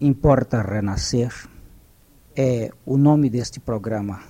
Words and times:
Importa 0.00 0.62
Renascer 0.62 1.34
é 2.36 2.70
o 2.86 2.96
nome 2.96 3.28
deste 3.28 3.58
programa 3.58 4.22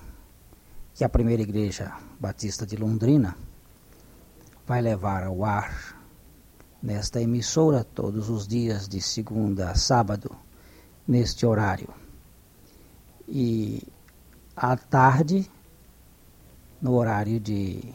que 0.95 1.03
a 1.03 1.09
Primeira 1.09 1.43
Igreja 1.43 1.95
Batista 2.19 2.65
de 2.65 2.75
Londrina 2.75 3.37
vai 4.65 4.81
levar 4.81 5.25
ao 5.25 5.45
ar 5.45 5.95
nesta 6.81 7.21
emissora 7.21 7.83
todos 7.83 8.31
os 8.31 8.47
dias 8.47 8.87
de 8.87 8.99
segunda 8.99 9.69
a 9.69 9.75
sábado, 9.75 10.35
neste 11.07 11.45
horário. 11.45 11.93
E 13.27 13.83
à 14.55 14.75
tarde, 14.75 15.47
no 16.81 16.95
horário 16.95 17.39
de 17.39 17.93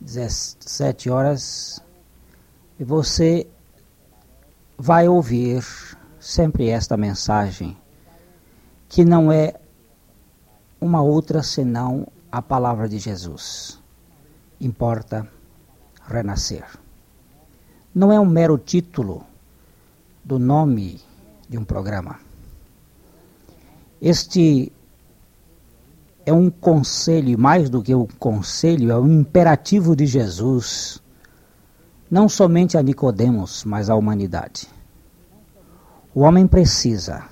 17 0.00 1.10
horas, 1.10 1.84
você 2.80 3.46
vai 4.78 5.06
ouvir 5.06 5.62
sempre 6.28 6.68
esta 6.68 6.94
mensagem, 6.94 7.74
que 8.86 9.02
não 9.02 9.32
é 9.32 9.54
uma 10.78 11.00
outra 11.00 11.42
senão 11.42 12.06
a 12.30 12.42
palavra 12.42 12.86
de 12.86 12.98
Jesus. 12.98 13.80
Importa 14.60 15.26
renascer. 16.06 16.66
Não 17.94 18.12
é 18.12 18.20
um 18.20 18.26
mero 18.26 18.58
título 18.58 19.24
do 20.22 20.38
nome 20.38 21.00
de 21.48 21.56
um 21.56 21.64
programa. 21.64 22.20
Este 23.98 24.70
é 26.26 26.32
um 26.32 26.50
conselho, 26.50 27.38
mais 27.38 27.70
do 27.70 27.82
que 27.82 27.94
um 27.94 28.06
conselho, 28.18 28.92
é 28.92 28.98
um 28.98 29.20
imperativo 29.20 29.96
de 29.96 30.04
Jesus, 30.04 31.02
não 32.10 32.28
somente 32.28 32.76
a 32.76 32.82
Nicodemos, 32.82 33.64
mas 33.64 33.88
à 33.88 33.94
humanidade. 33.94 34.68
O 36.14 36.20
homem 36.20 36.46
precisa 36.46 37.24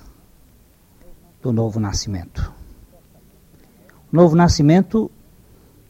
do 1.41 1.51
novo 1.51 1.79
nascimento. 1.79 2.53
O 4.11 4.15
novo 4.15 4.35
nascimento 4.35 5.11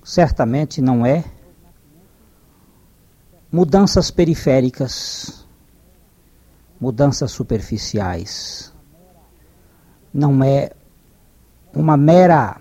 certamente 0.03 0.81
não 0.81 1.05
é 1.05 1.23
mudanças 3.51 4.09
periféricas, 4.09 5.45
mudanças 6.79 7.31
superficiais. 7.31 8.73
Não 10.13 10.43
é 10.43 10.71
uma 11.73 11.97
mera 11.97 12.59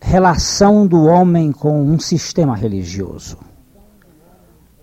relação 0.00 0.86
do 0.86 1.04
homem 1.04 1.52
com 1.52 1.82
um 1.82 1.98
sistema 1.98 2.56
religioso. 2.56 3.38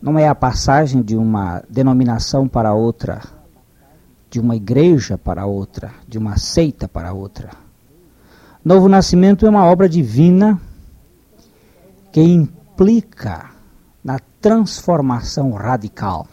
Não 0.02 0.18
é 0.18 0.28
a 0.28 0.36
passagem 0.36 1.02
de 1.02 1.16
uma 1.16 1.64
denominação 1.70 2.48
para 2.48 2.74
outra, 2.74 3.22
de 4.30 4.40
uma 4.40 4.56
igreja 4.56 5.18
para 5.18 5.46
outra, 5.46 5.94
de 6.08 6.18
uma 6.18 6.38
seita 6.38 6.88
para 6.88 7.14
outra. 7.14 7.52
Novo 8.64 8.90
Nascimento 8.90 9.46
é 9.46 9.50
uma 9.50 9.66
obra 9.66 9.88
divina 9.88 10.60
que 12.12 12.22
implica 12.22 13.50
na 14.04 14.20
transformação 14.42 15.52
radical 15.52 16.28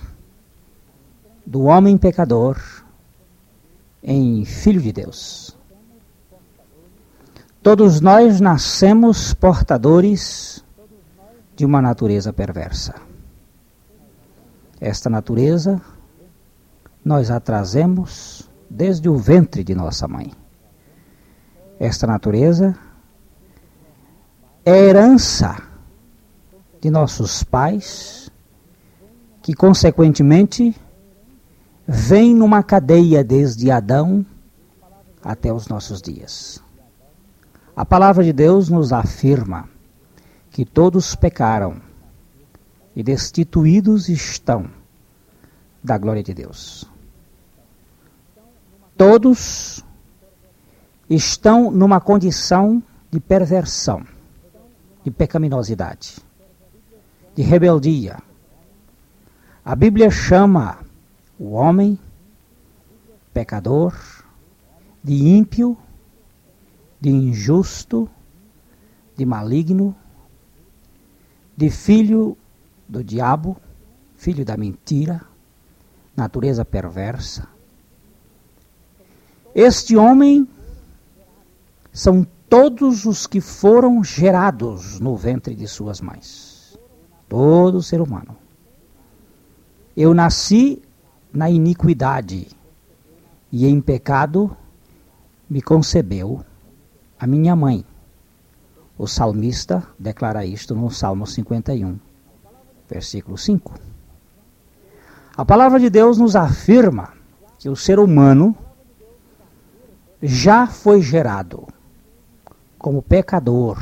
do 1.47 1.65
homem 1.65 1.97
pecador 1.97 2.61
em 4.03 4.45
filho 4.45 4.81
de 4.81 4.92
Deus. 4.92 5.56
Todos 7.62 8.00
nós 8.00 8.41
nascemos 8.41 9.33
portadores 9.33 10.62
de 11.56 11.65
uma 11.65 11.81
natureza 11.81 12.33
perversa. 12.33 12.95
Esta 14.81 15.09
natureza 15.09 15.81
nós 17.05 17.30
a 17.30 17.38
trazemos 17.38 18.48
desde 18.70 19.08
o 19.08 19.16
ventre 19.16 19.62
de 19.62 19.74
nossa 19.74 20.08
mãe. 20.08 20.33
Esta 21.78 22.06
natureza 22.06 22.77
é 24.64 24.72
herança 24.72 25.62
de 26.81 26.91
nossos 26.91 27.44
pais, 27.44 28.31
que 29.43 29.54
consequentemente 29.54 30.75
vem 31.87 32.34
numa 32.34 32.62
cadeia 32.62 33.22
desde 33.22 33.70
Adão 33.70 34.25
até 35.22 35.53
os 35.53 35.69
nossos 35.69 36.00
dias. 36.00 36.62
A 37.76 37.84
palavra 37.84 38.25
de 38.25 38.32
Deus 38.32 38.69
nos 38.69 38.93
afirma 38.93 39.69
que 40.50 40.64
todos 40.64 41.14
pecaram 41.14 41.81
e 42.97 43.03
destituídos 43.03 44.09
estão 44.09 44.70
da 45.82 45.98
glória 45.98 46.22
de 46.22 46.32
Deus. 46.32 46.94
Todos 49.06 49.84
estão 51.10 51.70
numa 51.70 52.00
condição 52.00 52.82
de 53.10 53.20
perversão, 53.20 54.03
de 55.04 55.10
pecaminosidade, 55.10 56.16
de 57.34 57.43
rebeldia. 57.43 58.16
A 59.62 59.76
Bíblia 59.76 60.10
chama 60.10 60.78
o 61.38 61.50
homem 61.50 61.98
pecador, 63.34 63.94
de 65.03 65.12
ímpio, 65.12 65.76
de 66.98 67.10
injusto, 67.10 68.09
de 69.14 69.26
maligno, 69.26 69.94
de 71.54 71.69
filho 71.69 72.38
do 72.88 73.04
diabo, 73.04 73.59
filho 74.16 74.47
da 74.47 74.56
mentira, 74.56 75.20
natureza 76.16 76.64
perversa. 76.64 77.53
Este 79.54 79.97
homem 79.97 80.48
são 81.92 82.26
todos 82.48 83.04
os 83.04 83.26
que 83.26 83.41
foram 83.41 84.03
gerados 84.03 84.98
no 84.98 85.16
ventre 85.16 85.54
de 85.54 85.69
suas 85.69 86.00
mães. 86.00 86.76
Todo 87.28 87.81
ser 87.81 88.00
humano. 88.00 88.37
Eu 89.97 90.12
nasci 90.12 90.82
na 91.32 91.48
iniquidade 91.48 92.48
e 93.53 93.66
em 93.66 93.81
pecado 93.81 94.56
me 95.48 95.62
concebeu 95.62 96.44
a 97.19 97.26
minha 97.26 97.54
mãe. 97.54 97.84
O 98.98 99.06
salmista 99.06 99.87
declara 99.97 100.44
isto 100.44 100.75
no 100.75 100.91
Salmo 100.91 101.26
51, 101.26 101.98
versículo 102.88 103.38
5. 103.38 103.75
A 105.37 105.44
palavra 105.44 105.78
de 105.78 105.91
Deus 105.91 106.19
nos 106.19 106.34
afirma 106.34 107.12
que 107.59 107.69
o 107.69 107.76
ser 107.76 108.00
humano 108.00 108.56
já 110.27 110.67
foi 110.67 111.03
gerado 111.03 111.69
como 112.79 113.03
pecador, 113.03 113.79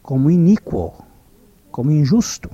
como 0.00 0.30
iníquo, 0.30 0.94
como 1.72 1.90
injusto. 1.90 2.48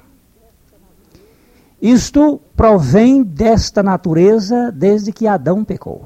Isto 1.81 2.41
provém 2.57 3.23
desta 3.23 3.83
natureza 3.83 4.73
desde 4.73 5.13
que 5.13 5.27
Adão 5.27 5.63
pecou. 5.63 6.05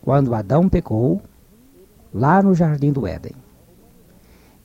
Quando 0.00 0.34
Adão 0.34 0.66
pecou, 0.66 1.20
lá 2.12 2.42
no 2.42 2.54
jardim 2.54 2.90
do 2.90 3.06
Éden. 3.06 3.34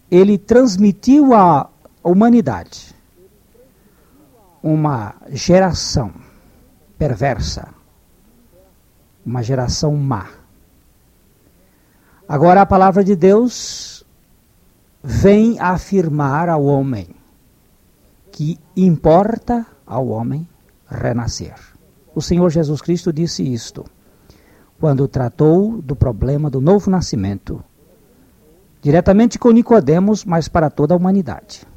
Ele 0.09 0.37
transmitiu 0.37 1.33
à 1.33 1.69
humanidade 2.01 2.95
uma 4.63 5.15
geração 5.29 6.13
perversa, 6.97 7.78
uma 9.29 9.43
geração 9.43 9.95
má. 9.95 10.27
Agora 12.27 12.61
a 12.61 12.65
palavra 12.65 13.03
de 13.03 13.15
Deus 13.15 14.03
vem 15.03 15.59
afirmar 15.59 16.49
ao 16.49 16.65
homem 16.65 17.09
que 18.31 18.59
importa 18.75 19.67
ao 19.85 20.07
homem 20.07 20.49
renascer. 20.89 21.53
O 22.15 22.21
Senhor 22.21 22.49
Jesus 22.49 22.81
Cristo 22.81 23.13
disse 23.13 23.43
isto 23.43 23.85
quando 24.79 25.07
tratou 25.07 25.79
do 25.79 25.95
problema 25.95 26.49
do 26.49 26.59
novo 26.59 26.89
nascimento, 26.89 27.63
diretamente 28.81 29.37
com 29.37 29.51
Nicodemos, 29.51 30.25
mas 30.25 30.47
para 30.47 30.71
toda 30.71 30.95
a 30.95 30.97
humanidade. 30.97 31.67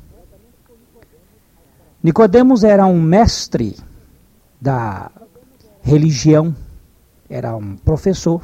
Nicodemos 2.03 2.65
era 2.65 2.87
um 2.87 3.01
mestre 3.01 3.77
da 4.61 5.11
religião, 5.83 6.55
era 7.33 7.57
um 7.57 7.77
professor, 7.77 8.43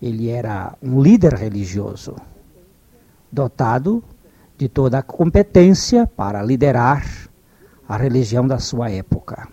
ele 0.00 0.30
era 0.30 0.74
um 0.82 1.02
líder 1.02 1.34
religioso, 1.34 2.16
dotado 3.30 4.02
de 4.56 4.68
toda 4.68 4.98
a 4.98 5.02
competência 5.02 6.06
para 6.06 6.42
liderar 6.42 7.06
a 7.86 7.96
religião 7.96 8.46
da 8.46 8.58
sua 8.58 8.90
época. 8.90 9.46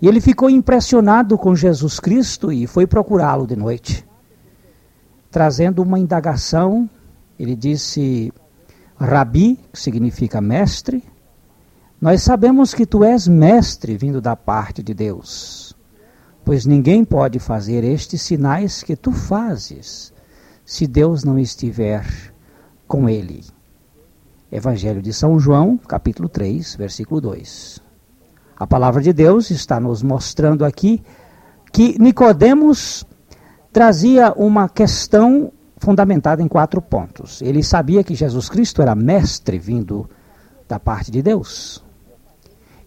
E 0.00 0.08
ele 0.08 0.20
ficou 0.22 0.48
impressionado 0.48 1.36
com 1.36 1.54
Jesus 1.54 2.00
Cristo 2.00 2.50
e 2.50 2.66
foi 2.66 2.86
procurá-lo 2.86 3.46
de 3.46 3.56
noite. 3.56 4.06
Trazendo 5.30 5.82
uma 5.82 5.98
indagação, 5.98 6.88
ele 7.38 7.54
disse: 7.54 8.32
Rabi, 8.98 9.60
que 9.70 9.78
significa 9.78 10.40
mestre, 10.40 11.04
Nós 12.00 12.22
sabemos 12.22 12.74
que 12.74 12.84
tu 12.86 13.02
és 13.02 13.26
mestre 13.26 13.96
vindo 13.96 14.20
da 14.20 14.36
parte 14.36 14.82
de 14.82 14.92
Deus, 14.92 15.74
pois 16.46 16.64
ninguém 16.64 17.04
pode 17.04 17.40
fazer 17.40 17.82
estes 17.82 18.22
sinais 18.22 18.80
que 18.80 18.94
tu 18.94 19.10
fazes 19.10 20.12
se 20.64 20.86
Deus 20.86 21.24
não 21.24 21.36
estiver 21.36 22.06
com 22.86 23.08
ele. 23.08 23.44
Evangelho 24.50 25.02
de 25.02 25.12
São 25.12 25.40
João, 25.40 25.76
capítulo 25.76 26.28
3, 26.28 26.76
versículo 26.76 27.20
2. 27.20 27.82
A 28.56 28.64
palavra 28.64 29.02
de 29.02 29.12
Deus 29.12 29.50
está 29.50 29.80
nos 29.80 30.04
mostrando 30.04 30.64
aqui 30.64 31.02
que 31.72 32.00
Nicodemos 32.00 33.04
trazia 33.72 34.32
uma 34.32 34.68
questão 34.68 35.52
fundamentada 35.78 36.40
em 36.40 36.46
quatro 36.46 36.80
pontos. 36.80 37.42
Ele 37.42 37.62
sabia 37.64 38.04
que 38.04 38.14
Jesus 38.14 38.48
Cristo 38.48 38.80
era 38.80 38.94
mestre 38.94 39.58
vindo 39.58 40.08
da 40.68 40.78
parte 40.78 41.10
de 41.10 41.22
Deus. 41.22 41.84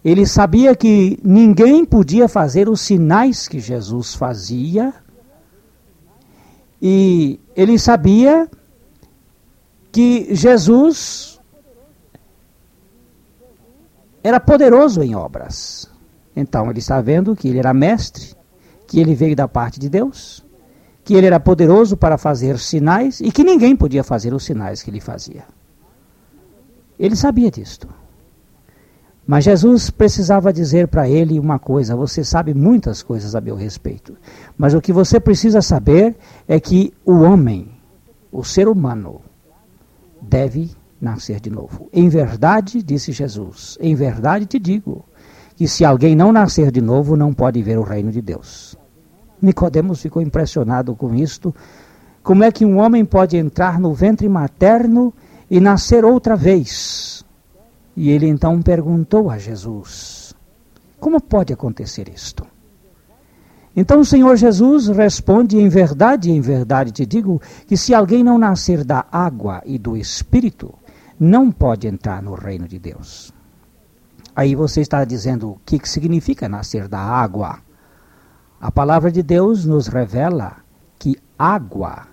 Ele 0.04 0.26
sabia 0.26 0.76
que 0.76 1.20
ninguém 1.24 1.84
podia 1.84 2.28
fazer 2.28 2.70
os 2.70 2.82
sinais 2.82 3.48
que 3.48 3.60
Jesus 3.60 4.14
fazia. 4.14 4.94
E 6.82 7.40
ele 7.56 7.78
sabia 7.78 8.50
que 9.92 10.34
Jesus 10.34 11.40
era 14.24 14.40
poderoso 14.40 15.02
em 15.04 15.16
obras. 15.16 15.90
Então 16.36 16.70
ele 16.70 16.80
está 16.80 17.02
vendo 17.02 17.36
que 17.36 17.50
ele 17.50 17.60
era 17.60 17.74
mestre, 17.74 18.34
que 18.88 19.00
ele 19.00 19.14
veio 19.14 19.36
da 19.36 19.48
parte 19.48 19.80
de 19.80 19.90
Deus 19.90 20.48
que 21.10 21.16
ele 21.16 21.26
era 21.26 21.40
poderoso 21.40 21.98
para 21.98 22.20
fazer 22.20 22.60
sinais 22.60 23.20
e 23.20 23.32
que 23.32 23.44
ninguém 23.44 23.76
podia 23.76 24.04
fazer 24.04 24.32
os 24.32 24.44
sinais 24.46 24.84
que 24.84 24.92
ele 24.92 25.00
fazia. 25.00 25.44
Ele 27.00 27.16
sabia 27.16 27.50
disto. 27.50 27.90
Mas 29.30 29.44
Jesus 29.44 29.92
precisava 29.92 30.52
dizer 30.52 30.88
para 30.88 31.08
ele 31.08 31.40
uma 31.40 31.60
coisa: 31.60 31.96
você 31.96 32.24
sabe 32.24 32.52
muitas 32.52 33.04
coisas 33.04 33.36
a 33.36 33.40
meu 33.40 33.56
respeito, 33.56 34.18
mas 34.58 34.74
o 34.74 34.82
que 34.82 34.92
você 34.92 35.20
precisa 35.20 35.62
saber 35.62 36.18
é 36.48 36.60
que 36.60 36.92
o 37.06 37.20
homem, 37.20 37.70
o 38.32 38.44
ser 38.44 38.68
humano, 38.68 39.22
deve 40.20 40.72
nascer 41.00 41.40
de 41.40 41.52
novo. 41.52 41.88
Em 41.94 42.10
verdade, 42.10 42.82
disse 42.82 43.12
Jesus, 43.12 43.78
em 43.80 43.94
verdade 43.94 44.48
te 44.48 44.58
digo, 44.58 45.06
que 45.56 45.68
se 45.68 45.86
alguém 45.86 46.16
não 46.16 46.32
nascer 46.32 46.72
de 46.72 46.82
novo, 46.82 47.16
não 47.16 47.32
pode 47.32 47.62
ver 47.62 47.78
o 47.78 47.84
reino 47.84 48.12
de 48.12 48.24
Deus. 48.24 48.76
Nicodemos 49.40 50.02
ficou 50.02 50.24
impressionado 50.24 50.96
com 50.96 51.14
isto. 51.14 51.54
Como 52.24 52.44
é 52.44 52.52
que 52.52 52.66
um 52.66 52.80
homem 52.80 53.06
pode 53.06 53.38
entrar 53.38 53.80
no 53.80 53.94
ventre 53.94 54.28
materno 54.28 55.14
e 55.52 55.60
nascer 55.60 56.04
outra 56.04 56.36
vez? 56.36 57.24
E 58.00 58.12
ele 58.12 58.30
então 58.30 58.62
perguntou 58.62 59.30
a 59.30 59.38
Jesus: 59.38 60.34
Como 61.02 61.20
pode 61.20 61.52
acontecer 61.52 62.08
isto? 62.08 62.48
Então 63.76 64.00
o 64.00 64.06
Senhor 64.06 64.38
Jesus 64.38 64.88
responde: 64.88 65.58
Em 65.58 65.68
verdade, 65.68 66.32
em 66.32 66.40
verdade 66.40 66.94
te 66.94 67.06
digo 67.06 67.42
que 67.68 67.76
se 67.76 67.94
alguém 67.94 68.24
não 68.24 68.38
nascer 68.38 68.86
da 68.86 69.06
água 69.12 69.62
e 69.66 69.78
do 69.78 69.98
espírito, 69.98 70.74
não 71.20 71.52
pode 71.52 71.90
entrar 71.90 72.24
no 72.24 72.36
reino 72.36 72.70
de 72.70 72.80
Deus. 72.80 73.34
Aí 74.34 74.56
você 74.56 74.80
está 74.80 75.04
dizendo 75.04 75.50
o 75.50 75.60
que 75.66 75.78
significa 75.86 76.48
nascer 76.48 76.88
da 76.88 77.02
água? 77.02 77.60
A 78.62 78.72
palavra 78.72 79.12
de 79.12 79.22
Deus 79.22 79.66
nos 79.66 79.88
revela 79.88 80.56
que 80.98 81.18
água 81.38 82.08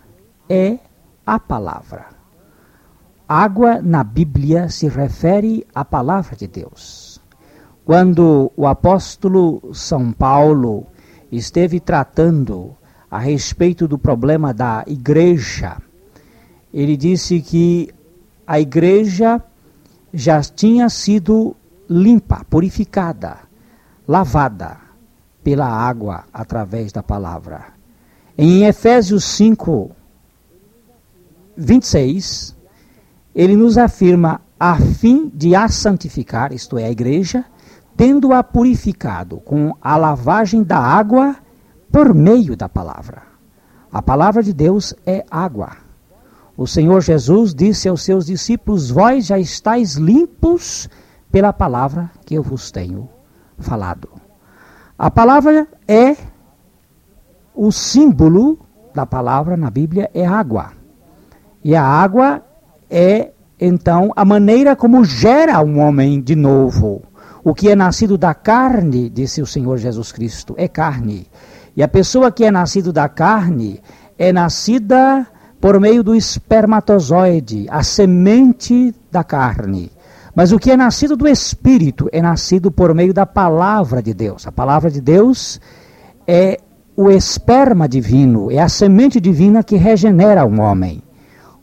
é 0.49 0.81
a 1.25 1.39
palavra. 1.39 2.16
Água 3.28 3.82
na 3.82 4.05
Bíblia 4.05 4.69
se 4.69 4.87
refere 4.87 5.67
à 5.75 5.84
palavra 5.84 6.37
de 6.37 6.46
Deus. 6.46 7.20
Quando 7.84 8.52
o 8.56 8.67
apóstolo 8.67 9.70
São 9.73 10.12
Paulo 10.12 10.87
esteve 11.31 11.81
tratando 11.81 12.76
a 13.11 13.19
respeito 13.19 13.88
do 13.88 13.99
problema 13.99 14.55
da 14.55 14.84
igreja, 14.87 15.76
ele 16.73 16.96
disse 16.96 17.40
que 17.40 17.93
a 18.46 18.61
igreja 18.61 19.43
já 20.12 20.40
tinha 20.40 20.88
sido 20.88 21.56
limpa, 21.90 22.44
purificada, 22.49 23.38
lavada 24.06 24.79
pela 25.43 25.67
água 25.67 26.25
através 26.32 26.93
da 26.93 27.02
palavra. 27.02 27.67
Em 28.38 28.64
Efésios 28.67 29.25
5, 29.25 29.90
26, 31.56 32.56
ele 33.37 33.55
nos 33.55 33.77
afirma 33.77 34.41
a 34.59 34.77
fim 34.77 35.31
de 35.35 35.55
a 35.55 35.69
santificar, 35.69 36.55
isto 36.55 36.79
é, 36.79 36.85
a 36.85 36.91
igreja, 36.91 37.44
tendo-a 37.94 38.43
purificado 38.43 39.37
com 39.41 39.77
a 39.79 39.94
lavagem 39.94 40.62
da 40.62 40.79
água 40.79 41.37
por 41.93 42.15
meio 42.15 42.56
da 42.56 42.67
palavra. 42.67 43.25
A 43.93 44.00
palavra 44.00 44.43
de 44.43 44.55
Deus 44.55 44.94
é 45.05 45.23
água. 45.31 45.73
O 46.56 46.67
Senhor 46.67 47.03
Jesus 47.03 47.55
disse 47.55 47.87
aos 47.87 48.03
seus 48.03 48.25
discípulos: 48.25 48.91
Vós 48.91 49.27
já 49.27 49.39
estáis 49.39 49.97
limpos 49.97 50.89
pela 51.31 51.53
palavra 51.53 52.11
que 52.25 52.35
eu 52.35 52.43
vos 52.43 52.71
tenho 52.71 53.06
falado. 53.59 54.09
A 54.99 55.11
palavra 55.11 55.69
é 55.87 56.17
o 57.55 57.71
símbolo 57.71 58.59
da 58.94 59.05
palavra 59.05 59.59
na 59.59 59.71
Bíblia 59.71 60.11
é 60.15 60.25
água. 60.25 60.73
E 61.62 61.77
a 61.77 61.85
água 61.85 62.45
é 62.91 63.31
então 63.61 64.12
a 64.15 64.25
maneira 64.25 64.77
como 64.77 65.05
gera 65.05 65.61
um 65.62 65.79
homem 65.81 66.21
de 66.21 66.37
novo. 66.37 67.03
O 67.43 67.55
que 67.55 67.69
é 67.69 67.77
nascido 67.77 68.19
da 68.19 68.35
carne, 68.35 69.09
disse 69.09 69.41
o 69.41 69.47
Senhor 69.47 69.79
Jesus 69.79 70.12
Cristo, 70.12 70.55
é 70.59 70.67
carne. 70.69 71.27
E 71.77 71.83
a 71.83 71.88
pessoa 71.88 72.33
que 72.33 72.44
é 72.44 72.50
nascido 72.50 72.93
da 72.93 73.09
carne 73.09 73.81
é 74.19 74.33
nascida 74.33 75.27
por 75.61 75.79
meio 75.81 76.03
do 76.03 76.15
espermatozoide, 76.15 77.67
a 77.71 77.83
semente 77.83 78.94
da 79.11 79.23
carne. 79.23 79.91
Mas 80.35 80.53
o 80.53 80.59
que 80.59 80.71
é 80.71 80.77
nascido 80.77 81.17
do 81.17 81.27
Espírito 81.27 82.09
é 82.12 82.21
nascido 82.21 82.71
por 82.71 82.94
meio 82.94 83.15
da 83.15 83.25
palavra 83.25 84.03
de 84.03 84.12
Deus. 84.12 84.47
A 84.47 84.53
palavra 84.53 84.91
de 84.91 85.00
Deus 85.00 85.61
é 86.27 86.61
o 86.97 87.11
esperma 87.11 87.89
divino, 87.89 88.50
é 88.50 88.59
a 88.59 88.69
semente 88.69 89.21
divina 89.21 89.62
que 89.62 89.77
regenera 89.77 90.44
um 90.44 90.61
homem. 90.61 91.03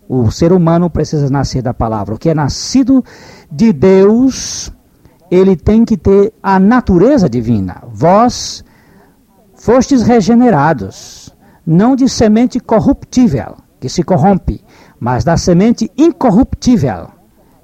O 0.08 0.30
ser 0.32 0.52
humano 0.52 0.90
precisa 0.90 1.30
nascer 1.30 1.62
da 1.62 1.74
palavra. 1.74 2.16
O 2.16 2.18
que 2.18 2.30
é 2.30 2.34
nascido 2.34 3.04
de 3.52 3.72
Deus, 3.72 4.72
ele 5.32 5.56
tem 5.56 5.86
que 5.86 5.98
ter 5.98 6.34
a 6.42 6.60
natureza 6.60 7.30
divina. 7.30 7.84
Vós 7.92 8.64
fostes 9.56 10.04
regenerados, 10.04 11.34
não 11.66 11.96
de 11.96 12.10
semente 12.10 12.60
corruptível, 12.60 13.56
que 13.80 13.88
se 13.88 14.04
corrompe, 14.04 14.62
mas 15.00 15.24
da 15.24 15.38
semente 15.38 15.90
incorruptível, 15.98 17.08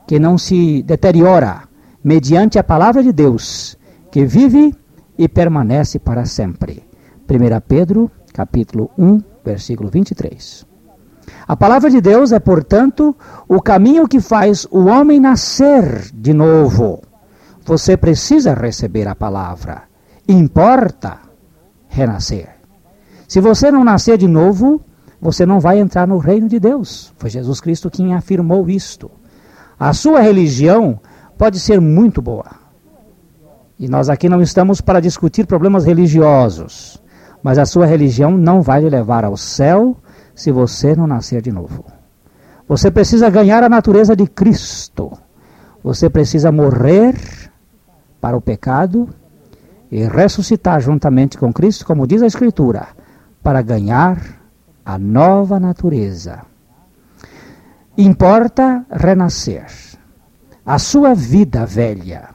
que 0.08 0.18
não 0.18 0.38
se 0.38 0.82
deteriora, 0.84 1.64
mediante 2.04 2.58
a 2.58 2.64
palavra 2.64 3.04
de 3.04 3.12
Deus, 3.12 3.78
que 4.12 4.26
vive 4.26 4.74
e 5.18 5.28
permanece 5.28 6.00
para 6.00 6.26
sempre. 6.26 6.84
1 7.30 7.62
Pedro, 7.68 8.10
capítulo 8.34 8.90
1, 8.98 9.22
versículo 9.44 9.90
23. 9.90 10.69
A 11.48 11.56
palavra 11.56 11.90
de 11.90 12.00
Deus 12.00 12.32
é, 12.32 12.40
portanto, 12.40 13.16
o 13.48 13.62
caminho 13.62 14.08
que 14.08 14.20
faz 14.20 14.68
o 14.70 14.86
homem 14.86 15.20
nascer 15.20 16.12
de 16.14 16.34
novo. 16.34 17.02
Você 17.66 17.96
precisa 17.98 18.54
receber 18.54 19.08
a 19.08 19.16
palavra. 19.16 19.84
Importa 20.28 21.18
renascer. 21.88 22.50
Se 23.28 23.40
você 23.40 23.72
não 23.72 23.84
nascer 23.84 24.18
de 24.18 24.28
novo, 24.28 24.82
você 25.22 25.46
não 25.46 25.60
vai 25.60 25.80
entrar 25.80 26.08
no 26.08 26.18
reino 26.18 26.48
de 26.48 26.60
Deus. 26.60 27.14
Foi 27.18 27.30
Jesus 27.30 27.60
Cristo 27.60 27.90
quem 27.90 28.14
afirmou 28.14 28.70
isto. 28.70 29.12
A 29.80 29.94
sua 29.94 30.20
religião 30.22 31.00
pode 31.38 31.60
ser 31.60 31.80
muito 31.80 32.22
boa. 32.22 32.46
E 33.78 33.88
nós 33.88 34.10
aqui 34.10 34.28
não 34.28 34.42
estamos 34.42 34.82
para 34.82 35.00
discutir 35.00 35.46
problemas 35.46 35.86
religiosos. 35.86 37.02
Mas 37.42 37.58
a 37.58 37.66
sua 37.66 37.86
religião 37.86 38.38
não 38.38 38.62
vai 38.62 38.82
lhe 38.82 38.90
levar 38.90 39.24
ao 39.24 39.38
céu 39.38 39.96
se 40.40 40.52
você 40.54 40.96
não 40.96 41.06
nascer 41.06 41.42
de 41.42 41.52
novo. 41.52 41.84
Você 42.66 42.90
precisa 42.90 43.30
ganhar 43.30 43.62
a 43.62 43.68
natureza 43.68 44.16
de 44.16 44.26
Cristo. 44.26 45.12
Você 45.84 46.10
precisa 46.10 46.50
morrer 46.50 47.14
para 48.22 48.38
o 48.38 48.42
pecado 48.42 49.10
e 49.92 50.06
ressuscitar 50.06 50.80
juntamente 50.80 51.38
com 51.38 51.52
Cristo, 51.52 51.86
como 51.86 52.08
diz 52.08 52.22
a 52.22 52.28
Escritura, 52.28 52.88
para 53.44 53.62
ganhar 53.62 54.18
a 54.86 54.98
nova 54.98 55.60
natureza. 55.60 56.40
Importa 57.98 58.86
renascer. 58.90 59.66
A 60.66 60.80
sua 60.80 61.14
vida 61.14 61.66
velha, 61.66 62.30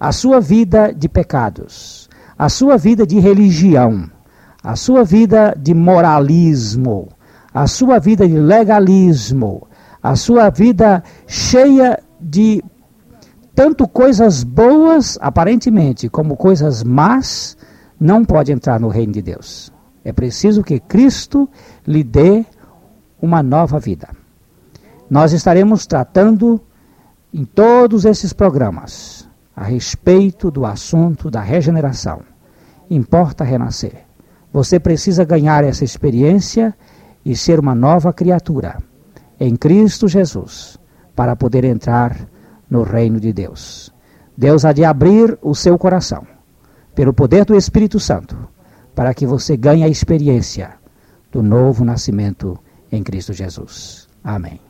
a 0.00 0.12
sua 0.12 0.40
vida 0.40 0.94
de 0.94 1.10
pecados, 1.10 2.08
a 2.38 2.48
sua 2.48 2.78
vida 2.78 3.06
de 3.06 3.18
religião, 3.18 4.08
a 4.62 4.76
sua 4.76 5.04
vida 5.04 5.54
de 5.60 5.74
moralismo, 5.74 7.08
a 7.54 7.68
sua 7.68 8.00
vida 8.00 8.26
de 8.26 8.36
legalismo, 8.36 9.68
a 10.02 10.16
sua 10.16 10.50
vida 10.50 11.04
cheia 11.24 12.02
de 12.20 12.62
tanto 13.54 13.86
coisas 13.86 14.42
boas, 14.42 15.16
aparentemente, 15.20 16.08
como 16.08 16.36
coisas 16.36 16.82
más, 16.82 17.56
não 17.98 18.24
pode 18.24 18.50
entrar 18.50 18.80
no 18.80 18.88
reino 18.88 19.12
de 19.12 19.22
Deus. 19.22 19.72
É 20.04 20.12
preciso 20.12 20.64
que 20.64 20.80
Cristo 20.80 21.48
lhe 21.86 22.02
dê 22.02 22.44
uma 23.22 23.40
nova 23.42 23.78
vida. 23.78 24.08
Nós 25.08 25.32
estaremos 25.32 25.86
tratando 25.86 26.60
em 27.32 27.44
todos 27.44 28.04
esses 28.04 28.32
programas 28.32 29.28
a 29.54 29.62
respeito 29.62 30.50
do 30.50 30.66
assunto 30.66 31.30
da 31.30 31.40
regeneração. 31.40 32.22
Importa 32.90 33.44
renascer. 33.44 34.04
Você 34.52 34.80
precisa 34.80 35.24
ganhar 35.24 35.62
essa 35.64 35.84
experiência 35.84 36.74
e 37.24 37.36
ser 37.36 37.58
uma 37.58 37.74
nova 37.74 38.12
criatura 38.12 38.78
em 39.40 39.56
Cristo 39.56 40.06
Jesus 40.06 40.78
para 41.14 41.34
poder 41.34 41.64
entrar 41.64 42.28
no 42.68 42.82
reino 42.82 43.18
de 43.20 43.32
Deus. 43.32 43.92
Deus 44.36 44.64
há 44.64 44.72
de 44.72 44.84
abrir 44.84 45.38
o 45.40 45.54
seu 45.54 45.78
coração 45.78 46.26
pelo 46.94 47.14
poder 47.14 47.44
do 47.44 47.56
Espírito 47.56 47.98
Santo 47.98 48.36
para 48.94 49.14
que 49.14 49.26
você 49.26 49.56
ganhe 49.56 49.82
a 49.82 49.88
experiência 49.88 50.74
do 51.30 51.42
novo 51.42 51.84
nascimento 51.84 52.58
em 52.90 53.02
Cristo 53.02 53.32
Jesus. 53.32 54.08
Amém. 54.22 54.60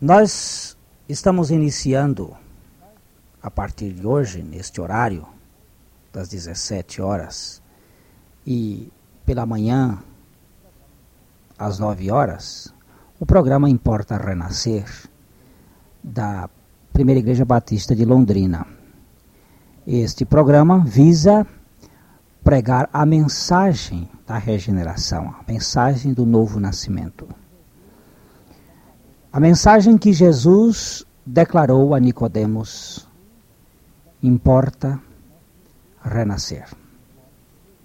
Nós 0.00 0.76
estamos 1.08 1.50
iniciando 1.50 2.34
a 3.42 3.50
partir 3.50 3.92
de 3.92 4.06
hoje, 4.06 4.42
neste 4.42 4.80
horário, 4.80 5.26
das 6.12 6.28
17 6.28 7.02
horas, 7.02 7.62
e 8.46 8.90
pela 9.26 9.44
manhã, 9.44 9.98
às 11.58 11.78
9 11.78 12.10
horas, 12.10 12.72
o 13.18 13.26
programa 13.26 13.70
Importa 13.70 14.16
Renascer, 14.16 14.84
da 16.02 16.50
Primeira 16.92 17.18
Igreja 17.18 17.44
Batista 17.44 17.94
de 17.94 18.04
Londrina. 18.04 18.66
Este 19.86 20.24
programa 20.24 20.84
visa 20.84 21.46
pregar 22.42 22.88
a 22.92 23.06
mensagem 23.06 24.08
da 24.26 24.36
regeneração, 24.36 25.34
a 25.38 25.50
mensagem 25.50 26.12
do 26.12 26.26
novo 26.26 26.60
nascimento. 26.60 27.26
A 29.32 29.40
mensagem 29.40 29.96
que 29.96 30.12
Jesus 30.12 31.04
declarou 31.24 31.94
a 31.94 32.00
Nicodemos 32.00 33.08
importa 34.22 35.00
renascer. 36.02 36.68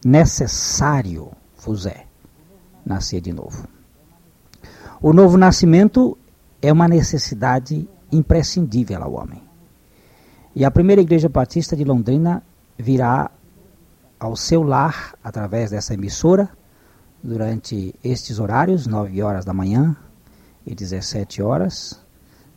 Necessário 0.05 1.31
vos 1.57 1.85
é 1.85 2.08
nascer 2.89 3.21
de 3.21 3.31
novo. 3.31 3.67
O 5.01 5.13
novo 5.13 5.37
nascimento 5.37 6.17
é 6.61 6.73
uma 6.73 6.87
necessidade 6.87 7.87
imprescindível 8.11 9.01
ao 9.03 9.13
homem. 9.13 9.41
E 10.55 10.65
a 10.65 10.71
primeira 10.71 11.01
igreja 11.01 11.29
batista 11.29 11.75
de 11.75 11.85
Londrina 11.85 12.43
virá 12.77 13.31
ao 14.19 14.35
seu 14.35 14.63
lar 14.63 15.13
através 15.23 15.71
dessa 15.71 15.93
emissora 15.93 16.49
durante 17.23 17.95
estes 18.03 18.39
horários, 18.39 18.87
9 18.87 19.21
horas 19.21 19.45
da 19.45 19.53
manhã 19.53 19.95
e 20.65 20.75
17 20.75 21.41
horas, 21.41 22.03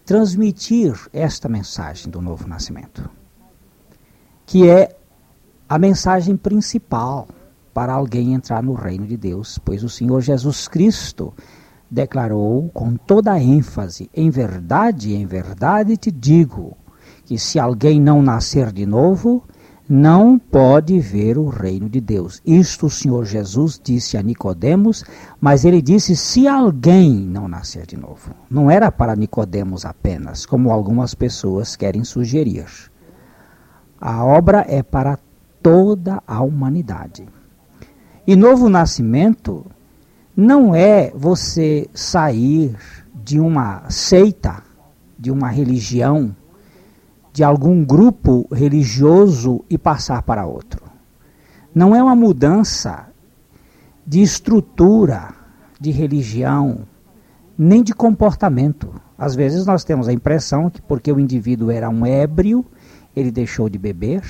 transmitir 0.04 0.98
esta 1.12 1.48
mensagem 1.48 2.10
do 2.10 2.20
novo 2.20 2.48
nascimento 2.48 3.08
que 4.52 4.68
é 4.68 4.94
a 5.66 5.78
mensagem 5.78 6.36
principal 6.36 7.26
para 7.72 7.92
alguém 7.92 8.34
entrar 8.34 8.62
no 8.62 8.74
reino 8.74 9.06
de 9.06 9.16
Deus, 9.16 9.58
pois 9.64 9.82
o 9.82 9.88
Senhor 9.88 10.20
Jesus 10.20 10.68
Cristo 10.68 11.32
declarou 11.90 12.70
com 12.70 12.96
toda 12.96 13.38
ênfase: 13.38 14.10
em 14.14 14.30
verdade, 14.30 15.14
em 15.14 15.26
verdade 15.26 15.96
te 15.96 16.10
digo, 16.10 16.76
que 17.24 17.38
se 17.38 17.58
alguém 17.58 18.00
não 18.00 18.22
nascer 18.22 18.72
de 18.72 18.86
novo, 18.86 19.44
não 19.88 20.38
pode 20.38 20.98
ver 21.00 21.36
o 21.36 21.48
reino 21.48 21.88
de 21.88 22.00
Deus. 22.00 22.40
Isto 22.46 22.86
o 22.86 22.90
Senhor 22.90 23.26
Jesus 23.26 23.80
disse 23.82 24.16
a 24.16 24.22
Nicodemos, 24.22 25.04
mas 25.40 25.64
ele 25.64 25.82
disse 25.82 26.16
se 26.16 26.48
alguém 26.48 27.12
não 27.12 27.46
nascer 27.46 27.84
de 27.84 27.96
novo. 27.96 28.30
Não 28.48 28.70
era 28.70 28.90
para 28.90 29.16
Nicodemos 29.16 29.84
apenas, 29.84 30.46
como 30.46 30.70
algumas 30.70 31.14
pessoas 31.14 31.76
querem 31.76 32.04
sugerir. 32.04 32.66
A 34.00 34.24
obra 34.24 34.64
é 34.66 34.82
para 34.82 35.18
toda 35.62 36.22
a 36.26 36.42
humanidade. 36.42 37.26
E 38.24 38.36
novo 38.36 38.68
nascimento 38.68 39.66
não 40.36 40.72
é 40.72 41.10
você 41.10 41.88
sair 41.92 42.76
de 43.12 43.40
uma 43.40 43.90
seita, 43.90 44.62
de 45.18 45.28
uma 45.28 45.48
religião, 45.48 46.34
de 47.32 47.42
algum 47.42 47.84
grupo 47.84 48.46
religioso 48.52 49.64
e 49.68 49.76
passar 49.76 50.22
para 50.22 50.46
outro. 50.46 50.84
Não 51.74 51.96
é 51.96 52.02
uma 52.02 52.14
mudança 52.14 53.08
de 54.06 54.22
estrutura, 54.22 55.34
de 55.80 55.90
religião, 55.90 56.86
nem 57.58 57.82
de 57.82 57.92
comportamento. 57.92 58.88
Às 59.18 59.34
vezes 59.34 59.66
nós 59.66 59.82
temos 59.82 60.06
a 60.06 60.12
impressão 60.12 60.70
que 60.70 60.80
porque 60.80 61.10
o 61.10 61.18
indivíduo 61.18 61.72
era 61.72 61.90
um 61.90 62.06
ébrio, 62.06 62.64
ele 63.16 63.32
deixou 63.32 63.68
de 63.68 63.78
beber, 63.78 64.22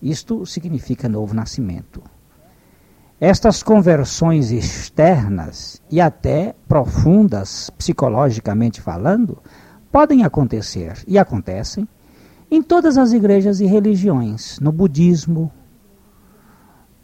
isto 0.00 0.46
significa 0.46 1.08
novo 1.08 1.34
nascimento. 1.34 2.00
Estas 3.20 3.62
conversões 3.62 4.50
externas 4.50 5.82
e 5.90 6.00
até 6.00 6.54
profundas, 6.66 7.68
psicologicamente 7.68 8.80
falando, 8.80 9.42
podem 9.92 10.24
acontecer 10.24 11.04
e 11.06 11.18
acontecem 11.18 11.86
em 12.50 12.62
todas 12.62 12.96
as 12.96 13.12
igrejas 13.12 13.60
e 13.60 13.66
religiões, 13.66 14.58
no 14.58 14.72
budismo, 14.72 15.52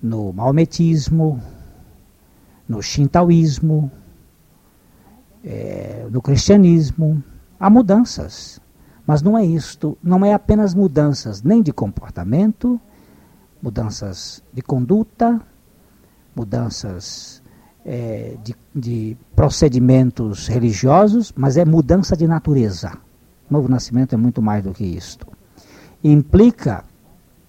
no 0.02 0.32
maometismo, 0.32 1.38
no 2.66 2.82
shintoísmo, 2.82 3.92
é, 5.44 6.08
no 6.10 6.22
cristianismo. 6.22 7.22
Há 7.60 7.68
mudanças. 7.68 8.58
Mas 9.06 9.20
não 9.20 9.36
é 9.36 9.44
isto, 9.44 9.98
não 10.02 10.24
é 10.24 10.32
apenas 10.32 10.72
mudanças 10.72 11.42
nem 11.42 11.62
de 11.62 11.74
comportamento, 11.74 12.80
mudanças 13.62 14.42
de 14.50 14.62
conduta, 14.62 15.40
mudanças 16.36 17.42
é, 17.84 18.36
de, 18.44 18.54
de 18.74 19.16
procedimentos 19.34 20.46
religiosos, 20.46 21.32
mas 21.34 21.56
é 21.56 21.64
mudança 21.64 22.16
de 22.16 22.26
natureza. 22.26 22.92
O 23.48 23.54
novo 23.54 23.68
nascimento 23.68 24.14
é 24.14 24.18
muito 24.18 24.42
mais 24.42 24.62
do 24.62 24.72
que 24.72 24.84
isto. 24.84 25.26
Implica, 26.04 26.84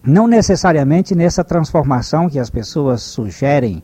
não 0.02 0.28
necessariamente 0.28 1.14
nessa 1.14 1.44
transformação 1.44 2.30
que 2.30 2.40
as 2.40 2.50
pessoas 2.50 3.02
sugerem, 3.02 3.84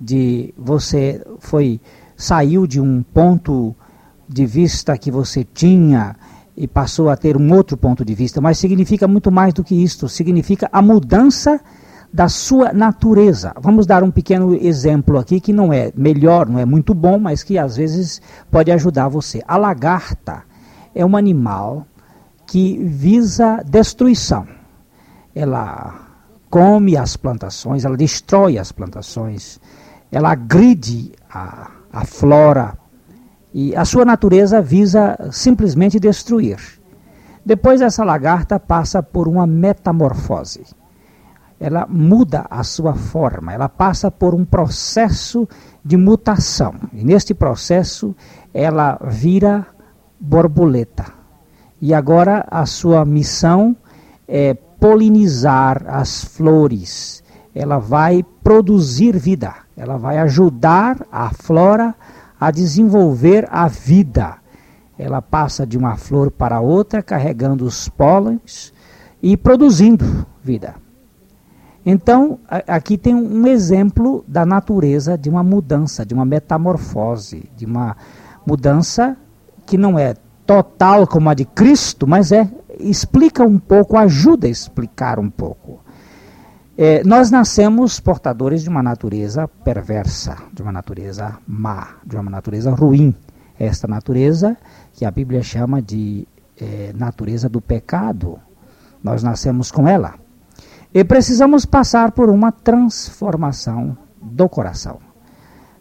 de 0.00 0.52
você 0.58 1.24
foi 1.38 1.80
saiu 2.16 2.66
de 2.66 2.80
um 2.80 3.02
ponto 3.02 3.74
de 4.28 4.46
vista 4.46 4.96
que 4.98 5.10
você 5.10 5.44
tinha 5.44 6.16
e 6.56 6.66
passou 6.68 7.08
a 7.10 7.16
ter 7.16 7.36
um 7.36 7.52
outro 7.52 7.76
ponto 7.76 8.04
de 8.04 8.14
vista, 8.14 8.40
mas 8.40 8.58
significa 8.58 9.08
muito 9.08 9.30
mais 9.30 9.52
do 9.52 9.64
que 9.64 9.74
isto, 9.74 10.08
significa 10.08 10.68
a 10.72 10.80
mudança 10.80 11.60
da 12.14 12.28
sua 12.28 12.72
natureza. 12.72 13.52
Vamos 13.60 13.86
dar 13.88 14.04
um 14.04 14.10
pequeno 14.12 14.54
exemplo 14.54 15.18
aqui 15.18 15.40
que 15.40 15.52
não 15.52 15.72
é 15.72 15.90
melhor, 15.96 16.48
não 16.48 16.60
é 16.60 16.64
muito 16.64 16.94
bom, 16.94 17.18
mas 17.18 17.42
que 17.42 17.58
às 17.58 17.76
vezes 17.76 18.22
pode 18.52 18.70
ajudar 18.70 19.08
você. 19.08 19.42
A 19.48 19.56
lagarta 19.56 20.44
é 20.94 21.04
um 21.04 21.16
animal 21.16 21.84
que 22.46 22.78
visa 22.84 23.60
destruição. 23.66 24.46
Ela 25.34 25.92
come 26.48 26.96
as 26.96 27.16
plantações, 27.16 27.84
ela 27.84 27.96
destrói 27.96 28.58
as 28.58 28.70
plantações, 28.70 29.58
ela 30.12 30.30
agride 30.30 31.10
a, 31.28 31.68
a 31.92 32.04
flora 32.04 32.78
e 33.52 33.74
a 33.74 33.84
sua 33.84 34.04
natureza 34.04 34.62
visa 34.62 35.18
simplesmente 35.32 35.98
destruir. 35.98 36.60
Depois 37.44 37.80
essa 37.80 38.04
lagarta 38.04 38.60
passa 38.60 39.02
por 39.02 39.26
uma 39.26 39.48
metamorfose. 39.48 40.64
Ela 41.64 41.86
muda 41.88 42.44
a 42.50 42.62
sua 42.62 42.94
forma, 42.94 43.50
ela 43.50 43.70
passa 43.70 44.10
por 44.10 44.34
um 44.34 44.44
processo 44.44 45.48
de 45.82 45.96
mutação. 45.96 46.74
E 46.92 47.02
neste 47.02 47.32
processo 47.32 48.14
ela 48.52 49.00
vira 49.06 49.66
borboleta. 50.20 51.06
E 51.80 51.94
agora 51.94 52.46
a 52.50 52.66
sua 52.66 53.02
missão 53.06 53.74
é 54.28 54.52
polinizar 54.52 55.86
as 55.88 56.22
flores. 56.22 57.24
Ela 57.54 57.78
vai 57.78 58.22
produzir 58.42 59.16
vida, 59.16 59.54
ela 59.74 59.96
vai 59.96 60.18
ajudar 60.18 61.06
a 61.10 61.30
flora 61.30 61.94
a 62.38 62.50
desenvolver 62.50 63.48
a 63.50 63.68
vida. 63.68 64.36
Ela 64.98 65.22
passa 65.22 65.66
de 65.66 65.78
uma 65.78 65.96
flor 65.96 66.30
para 66.30 66.60
outra, 66.60 67.02
carregando 67.02 67.64
os 67.64 67.88
pólens 67.88 68.70
e 69.22 69.34
produzindo 69.34 70.26
vida. 70.42 70.83
Então, 71.86 72.38
aqui 72.48 72.96
tem 72.96 73.14
um 73.14 73.46
exemplo 73.46 74.24
da 74.26 74.46
natureza 74.46 75.18
de 75.18 75.28
uma 75.28 75.42
mudança, 75.42 76.04
de 76.04 76.14
uma 76.14 76.24
metamorfose, 76.24 77.50
de 77.56 77.66
uma 77.66 77.96
mudança 78.46 79.16
que 79.66 79.76
não 79.76 79.98
é 79.98 80.14
total 80.46 81.06
como 81.06 81.28
a 81.28 81.34
de 81.34 81.44
Cristo, 81.44 82.06
mas 82.06 82.32
é 82.32 82.48
explica 82.78 83.44
um 83.44 83.58
pouco, 83.58 83.96
ajuda 83.96 84.46
a 84.46 84.50
explicar 84.50 85.18
um 85.18 85.30
pouco. 85.30 85.80
É, 86.76 87.04
nós 87.04 87.30
nascemos 87.30 88.00
portadores 88.00 88.62
de 88.62 88.68
uma 88.68 88.82
natureza 88.82 89.46
perversa, 89.46 90.36
de 90.52 90.60
uma 90.60 90.72
natureza 90.72 91.38
má, 91.46 91.96
de 92.04 92.16
uma 92.16 92.30
natureza 92.30 92.72
ruim. 92.72 93.14
Esta 93.58 93.86
natureza 93.86 94.56
que 94.92 95.04
a 95.04 95.10
Bíblia 95.10 95.42
chama 95.42 95.80
de 95.80 96.26
é, 96.60 96.92
natureza 96.94 97.48
do 97.48 97.60
pecado. 97.60 98.40
Nós 99.02 99.22
nascemos 99.22 99.70
com 99.70 99.86
ela. 99.86 100.14
E 100.94 101.02
precisamos 101.02 101.66
passar 101.66 102.12
por 102.12 102.30
uma 102.30 102.52
transformação 102.52 103.98
do 104.22 104.48
coração. 104.48 105.00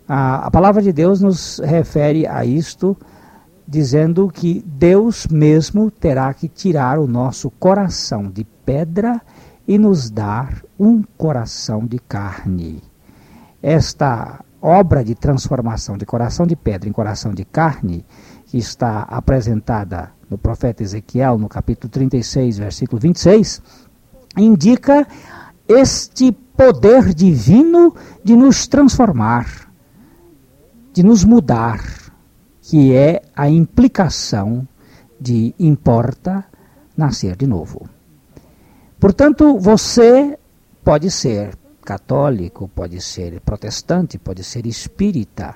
A, 0.07 0.47
a 0.47 0.51
palavra 0.51 0.81
de 0.81 0.91
Deus 0.91 1.21
nos 1.21 1.59
refere 1.59 2.25
a 2.25 2.43
isto, 2.43 2.97
dizendo 3.67 4.27
que 4.27 4.65
Deus 4.65 5.27
mesmo 5.27 5.91
terá 5.91 6.33
que 6.33 6.47
tirar 6.49 6.97
o 6.97 7.05
nosso 7.05 7.51
coração 7.51 8.23
de 8.23 8.43
pedra 8.43 9.21
e 9.67 9.77
nos 9.77 10.09
dar 10.09 10.63
um 10.79 11.03
coração 11.15 11.85
de 11.85 11.99
carne. 11.99 12.81
Esta 13.61 14.43
obra 14.59 15.03
de 15.03 15.13
transformação 15.13 15.95
de 15.95 16.07
coração 16.07 16.47
de 16.47 16.55
pedra 16.55 16.89
em 16.89 16.91
coração 16.91 17.35
de 17.35 17.45
carne, 17.45 18.03
que 18.47 18.57
está 18.57 19.03
apresentada 19.03 20.09
no 20.27 20.39
profeta 20.39 20.81
Ezequiel, 20.81 21.37
no 21.37 21.47
capítulo 21.47 21.91
36, 21.91 22.57
versículo 22.57 22.99
26, 22.99 23.61
indica 24.37 25.07
este 25.67 26.31
poder 26.31 27.13
divino 27.13 27.95
de 28.23 28.35
nos 28.35 28.67
transformar, 28.67 29.71
de 30.91 31.03
nos 31.03 31.23
mudar, 31.23 31.81
que 32.61 32.93
é 32.93 33.21
a 33.35 33.49
implicação 33.49 34.67
de 35.19 35.53
importa 35.59 36.45
nascer 36.95 37.35
de 37.35 37.47
novo. 37.47 37.89
Portanto, 38.99 39.57
você 39.57 40.37
pode 40.83 41.09
ser 41.11 41.57
católico, 41.83 42.69
pode 42.73 43.01
ser 43.01 43.41
protestante, 43.41 44.17
pode 44.17 44.43
ser 44.43 44.65
espírita, 44.65 45.55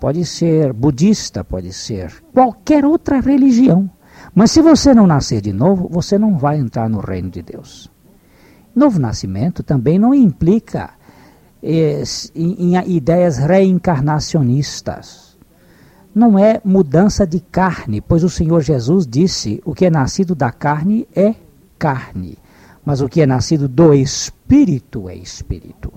pode 0.00 0.24
ser 0.24 0.72
budista, 0.72 1.44
pode 1.44 1.72
ser 1.72 2.12
qualquer 2.32 2.84
outra 2.84 3.20
religião. 3.20 3.90
Mas 4.34 4.50
se 4.50 4.62
você 4.62 4.94
não 4.94 5.06
nascer 5.06 5.40
de 5.40 5.52
novo, 5.52 5.88
você 5.90 6.18
não 6.18 6.38
vai 6.38 6.58
entrar 6.58 6.88
no 6.88 7.00
reino 7.00 7.30
de 7.30 7.42
Deus. 7.42 7.90
Novo 8.74 8.98
nascimento 8.98 9.62
também 9.62 9.98
não 9.98 10.14
implica 10.14 10.90
eh, 11.62 12.02
em, 12.34 12.76
em 12.76 12.96
ideias 12.96 13.38
reencarnacionistas. 13.38 15.38
Não 16.14 16.38
é 16.38 16.60
mudança 16.64 17.26
de 17.26 17.40
carne, 17.40 18.00
pois 18.00 18.24
o 18.24 18.30
Senhor 18.30 18.60
Jesus 18.60 19.06
disse: 19.06 19.60
o 19.64 19.74
que 19.74 19.86
é 19.86 19.90
nascido 19.90 20.34
da 20.34 20.50
carne 20.50 21.06
é 21.14 21.34
carne 21.78 22.36
mas 22.84 23.00
o 23.00 23.08
que 23.08 23.20
é 23.20 23.26
nascido 23.26 23.68
do 23.68 23.92
Espírito 23.94 25.08
é 25.08 25.14
Espírito. 25.14 25.92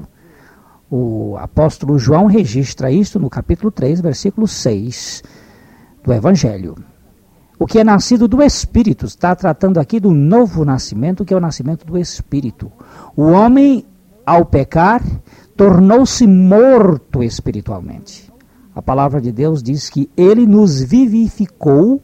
O 0.89 1.36
apóstolo 1.39 1.98
João 1.98 2.27
registra 2.27 2.92
isto 2.92 3.20
no 3.20 3.30
capítulo 3.30 3.72
3, 3.72 4.01
versículo 4.01 4.48
6 4.48 5.24
do 6.03 6.13
Evangelho. 6.13 6.75
O 7.60 7.67
que 7.67 7.79
é 7.79 7.83
nascido 7.83 8.27
do 8.27 8.41
Espírito, 8.41 9.05
está 9.05 9.36
tratando 9.36 9.79
aqui 9.79 10.00
do 10.00 10.12
novo 10.12 10.65
nascimento, 10.65 11.24
que 11.24 11.33
é 11.33 11.38
o 11.38 11.41
nascimento 11.41 11.86
do 11.86 11.98
Espírito. 11.98 12.72
O 13.15 13.24
homem, 13.24 13.86
ao 14.25 14.45
pecar, 14.45 15.03
tornou-se 15.55 16.25
morto 16.25 17.22
espiritualmente. 17.24 18.31
A 18.75 18.81
palavra 18.81 19.22
de 19.22 19.31
Deus 19.31 19.62
diz 19.62 19.89
que 19.89 20.10
ele 20.17 20.48
nos 20.48 20.81
vivificou 20.81 22.01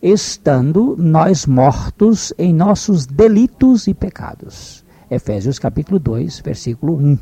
estando 0.00 0.96
nós 0.96 1.46
mortos 1.46 2.32
em 2.38 2.54
nossos 2.54 3.06
delitos 3.06 3.86
e 3.86 3.94
pecados. 3.94 4.84
Efésios 5.10 5.58
capítulo 5.58 5.98
2, 5.98 6.40
versículo 6.40 6.96
1. 6.96 7.18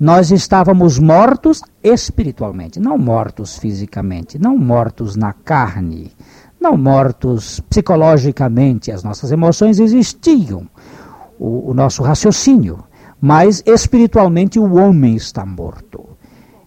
Nós 0.00 0.30
estávamos 0.30 0.98
mortos 0.98 1.60
espiritualmente, 1.82 2.78
não 2.78 2.96
mortos 2.96 3.58
fisicamente, 3.58 4.38
não 4.38 4.56
mortos 4.56 5.16
na 5.16 5.32
carne, 5.32 6.12
não 6.60 6.76
mortos 6.76 7.60
psicologicamente, 7.60 8.90
as 8.90 9.02
nossas 9.02 9.30
emoções 9.30 9.78
existiam, 9.78 10.68
o, 11.38 11.70
o 11.70 11.74
nosso 11.74 12.02
raciocínio, 12.02 12.84
mas 13.20 13.62
espiritualmente 13.66 14.58
o 14.58 14.74
homem 14.74 15.16
está 15.16 15.44
morto. 15.46 16.04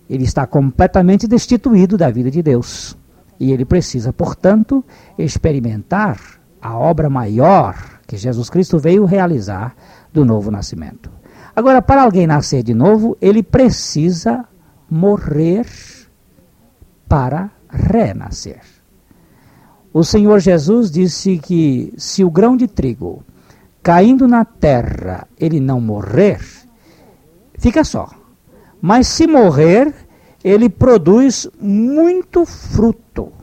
Ele 0.09 0.23
está 0.23 0.45
completamente 0.45 1.27
destituído 1.27 1.97
da 1.97 2.09
vida 2.09 2.29
de 2.29 2.41
Deus. 2.41 2.97
E 3.39 3.51
ele 3.51 3.65
precisa, 3.65 4.11
portanto, 4.11 4.83
experimentar 5.17 6.19
a 6.61 6.77
obra 6.77 7.09
maior 7.09 7.75
que 8.05 8.17
Jesus 8.17 8.49
Cristo 8.49 8.77
veio 8.77 9.05
realizar 9.05 9.73
do 10.13 10.25
novo 10.25 10.51
nascimento. 10.51 11.09
Agora, 11.55 11.81
para 11.81 12.03
alguém 12.03 12.27
nascer 12.27 12.63
de 12.63 12.73
novo, 12.73 13.17
ele 13.21 13.41
precisa 13.41 14.45
morrer 14.89 15.65
para 17.07 17.49
renascer. 17.69 18.80
O 19.93 20.05
Senhor 20.05 20.39
Jesus 20.39 20.89
disse 20.89 21.37
que 21.37 21.93
se 21.97 22.23
o 22.23 22.31
grão 22.31 22.55
de 22.55 22.65
trigo 22.65 23.25
caindo 23.83 24.25
na 24.25 24.45
terra 24.45 25.27
ele 25.37 25.59
não 25.59 25.81
morrer, 25.81 26.39
fica 27.57 27.83
só. 27.83 28.09
Mas 28.81 29.07
se 29.07 29.27
morrer, 29.27 29.93
ele 30.41 30.69
produz 30.69 31.45
muito 31.59 32.45
fruto. 32.45 33.33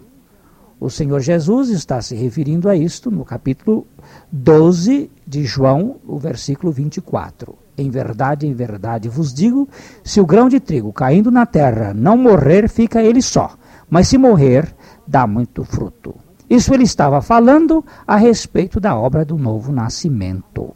O 0.80 0.88
Senhor 0.88 1.20
Jesus 1.20 1.68
está 1.68 2.00
se 2.00 2.14
referindo 2.14 2.66
a 2.66 2.74
isto 2.74 3.10
no 3.10 3.26
capítulo 3.26 3.86
12 4.32 5.10
de 5.26 5.44
João, 5.44 5.96
o 6.06 6.18
versículo 6.18 6.72
24. 6.72 7.54
Em 7.76 7.90
verdade, 7.90 8.46
em 8.46 8.54
verdade 8.54 9.06
vos 9.08 9.34
digo: 9.34 9.68
se 10.02 10.18
o 10.18 10.26
grão 10.26 10.48
de 10.48 10.60
trigo 10.60 10.94
caindo 10.94 11.30
na 11.30 11.44
terra 11.44 11.92
não 11.92 12.16
morrer, 12.16 12.70
fica 12.70 13.02
ele 13.02 13.20
só, 13.20 13.54
mas 13.90 14.08
se 14.08 14.16
morrer, 14.16 14.74
dá 15.06 15.26
muito 15.26 15.62
fruto. 15.62 16.14
Isso 16.48 16.72
ele 16.72 16.84
estava 16.84 17.20
falando 17.20 17.84
a 18.06 18.16
respeito 18.16 18.80
da 18.80 18.96
obra 18.96 19.24
do 19.24 19.36
novo 19.36 19.70
nascimento. 19.70 20.74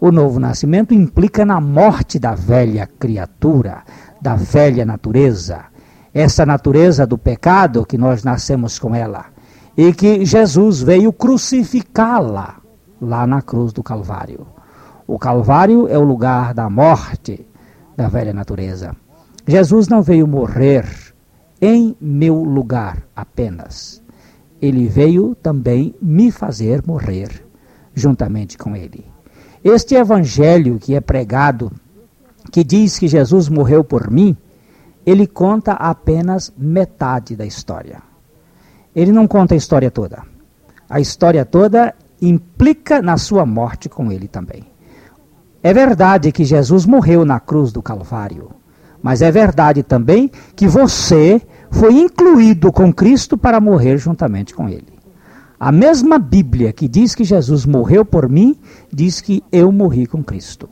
O 0.00 0.10
novo 0.10 0.38
nascimento 0.38 0.94
implica 0.94 1.44
na 1.44 1.60
morte 1.60 2.18
da 2.18 2.34
velha 2.34 2.88
criatura, 2.98 3.82
da 4.20 4.34
velha 4.34 4.84
natureza, 4.84 5.64
essa 6.12 6.44
natureza 6.44 7.06
do 7.06 7.16
pecado 7.16 7.86
que 7.86 7.96
nós 7.96 8.22
nascemos 8.22 8.78
com 8.78 8.94
ela, 8.94 9.26
e 9.76 9.92
que 9.92 10.24
Jesus 10.24 10.82
veio 10.82 11.12
crucificá-la 11.12 12.56
lá 13.00 13.26
na 13.26 13.40
cruz 13.40 13.72
do 13.72 13.82
Calvário. 13.82 14.46
O 15.06 15.18
Calvário 15.18 15.88
é 15.88 15.96
o 15.96 16.02
lugar 16.02 16.52
da 16.52 16.68
morte 16.68 17.46
da 17.96 18.08
velha 18.08 18.32
natureza. 18.32 18.94
Jesus 19.46 19.88
não 19.88 20.02
veio 20.02 20.26
morrer 20.26 20.84
em 21.60 21.96
meu 22.00 22.42
lugar 22.42 23.02
apenas. 23.14 24.01
Ele 24.62 24.86
veio 24.86 25.34
também 25.34 25.92
me 26.00 26.30
fazer 26.30 26.82
morrer 26.86 27.44
juntamente 27.92 28.56
com 28.56 28.76
ele. 28.76 29.04
Este 29.64 29.96
evangelho 29.96 30.78
que 30.78 30.94
é 30.94 31.00
pregado 31.00 31.70
que 32.52 32.62
diz 32.62 32.98
que 32.98 33.08
Jesus 33.08 33.48
morreu 33.48 33.82
por 33.82 34.10
mim, 34.10 34.36
ele 35.04 35.26
conta 35.26 35.72
apenas 35.72 36.52
metade 36.56 37.34
da 37.34 37.44
história. 37.44 38.00
Ele 38.94 39.10
não 39.10 39.26
conta 39.26 39.54
a 39.54 39.56
história 39.56 39.90
toda. 39.90 40.22
A 40.88 41.00
história 41.00 41.44
toda 41.44 41.94
implica 42.20 43.02
na 43.02 43.16
sua 43.16 43.44
morte 43.44 43.88
com 43.88 44.12
ele 44.12 44.28
também. 44.28 44.64
É 45.62 45.72
verdade 45.72 46.30
que 46.30 46.44
Jesus 46.44 46.86
morreu 46.86 47.24
na 47.24 47.40
cruz 47.40 47.72
do 47.72 47.82
Calvário, 47.82 48.50
mas 49.02 49.22
é 49.22 49.30
verdade 49.30 49.82
também 49.82 50.30
que 50.54 50.68
você 50.68 51.40
foi 51.72 51.94
incluído 51.94 52.70
com 52.70 52.92
Cristo 52.92 53.36
para 53.36 53.60
morrer 53.60 53.96
juntamente 53.96 54.54
com 54.54 54.68
ele. 54.68 54.92
A 55.58 55.72
mesma 55.72 56.18
Bíblia 56.18 56.72
que 56.72 56.86
diz 56.86 57.14
que 57.14 57.24
Jesus 57.24 57.64
morreu 57.64 58.04
por 58.04 58.28
mim, 58.28 58.56
diz 58.92 59.20
que 59.20 59.42
eu 59.50 59.72
morri 59.72 60.06
com 60.06 60.22
Cristo. 60.22 60.68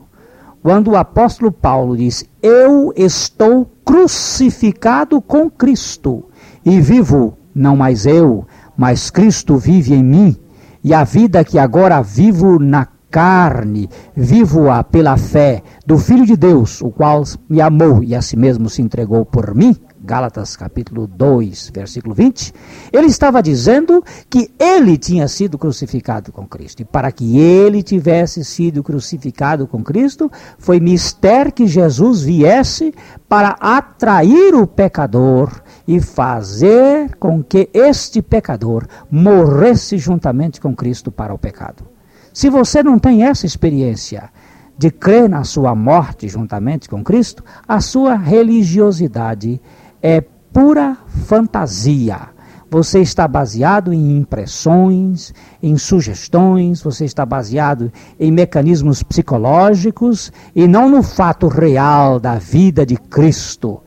Quando 0.62 0.90
o 0.90 0.96
apóstolo 0.96 1.50
Paulo 1.50 1.96
diz: 1.96 2.24
Eu 2.42 2.92
estou 2.94 3.68
crucificado 3.84 5.20
com 5.20 5.50
Cristo 5.50 6.24
e 6.64 6.80
vivo, 6.80 7.36
não 7.54 7.76
mais 7.76 8.04
eu, 8.04 8.46
mas 8.76 9.10
Cristo 9.10 9.56
vive 9.56 9.94
em 9.94 10.04
mim, 10.04 10.36
e 10.84 10.92
a 10.92 11.02
vida 11.02 11.44
que 11.44 11.58
agora 11.58 12.02
vivo 12.02 12.58
na 12.58 12.86
carne, 13.10 13.88
vivo-a 14.14 14.84
pela 14.84 15.16
fé 15.16 15.62
do 15.84 15.98
Filho 15.98 16.26
de 16.26 16.36
Deus, 16.36 16.82
o 16.82 16.90
qual 16.90 17.24
me 17.48 17.60
amou 17.60 18.04
e 18.04 18.14
a 18.14 18.22
si 18.22 18.36
mesmo 18.36 18.68
se 18.68 18.82
entregou 18.82 19.24
por 19.24 19.54
mim. 19.54 19.76
Gálatas 20.10 20.56
capítulo 20.56 21.06
2, 21.06 21.70
versículo 21.72 22.16
20, 22.16 22.52
ele 22.92 23.06
estava 23.06 23.40
dizendo 23.40 24.02
que 24.28 24.50
ele 24.58 24.98
tinha 24.98 25.28
sido 25.28 25.56
crucificado 25.56 26.32
com 26.32 26.44
Cristo. 26.48 26.82
E 26.82 26.84
para 26.84 27.12
que 27.12 27.38
ele 27.38 27.80
tivesse 27.80 28.44
sido 28.44 28.82
crucificado 28.82 29.68
com 29.68 29.84
Cristo, 29.84 30.28
foi 30.58 30.80
mister 30.80 31.52
que 31.52 31.64
Jesus 31.68 32.22
viesse 32.22 32.92
para 33.28 33.50
atrair 33.60 34.52
o 34.52 34.66
pecador 34.66 35.62
e 35.86 36.00
fazer 36.00 37.14
com 37.14 37.40
que 37.40 37.70
este 37.72 38.20
pecador 38.20 38.88
morresse 39.08 39.96
juntamente 39.96 40.60
com 40.60 40.74
Cristo 40.74 41.12
para 41.12 41.32
o 41.32 41.38
pecado. 41.38 41.84
Se 42.32 42.50
você 42.50 42.82
não 42.82 42.98
tem 42.98 43.22
essa 43.22 43.46
experiência 43.46 44.28
de 44.76 44.90
crer 44.90 45.28
na 45.28 45.44
sua 45.44 45.72
morte 45.76 46.26
juntamente 46.26 46.88
com 46.88 47.04
Cristo, 47.04 47.44
a 47.68 47.80
sua 47.80 48.16
religiosidade 48.16 49.60
é 50.02 50.20
pura 50.52 50.96
fantasia. 51.26 52.28
Você 52.70 53.00
está 53.00 53.26
baseado 53.26 53.92
em 53.92 54.16
impressões, 54.16 55.34
em 55.60 55.76
sugestões, 55.76 56.80
você 56.80 57.04
está 57.04 57.26
baseado 57.26 57.92
em 58.18 58.30
mecanismos 58.30 59.02
psicológicos 59.02 60.32
e 60.54 60.68
não 60.68 60.88
no 60.88 61.02
fato 61.02 61.48
real 61.48 62.20
da 62.20 62.36
vida 62.36 62.86
de 62.86 62.96
Cristo. 62.96 63.82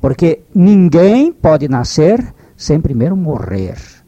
Porque 0.00 0.42
ninguém 0.54 1.32
pode 1.32 1.68
nascer 1.68 2.24
sem 2.56 2.80
primeiro 2.80 3.16
morrer. 3.16 4.01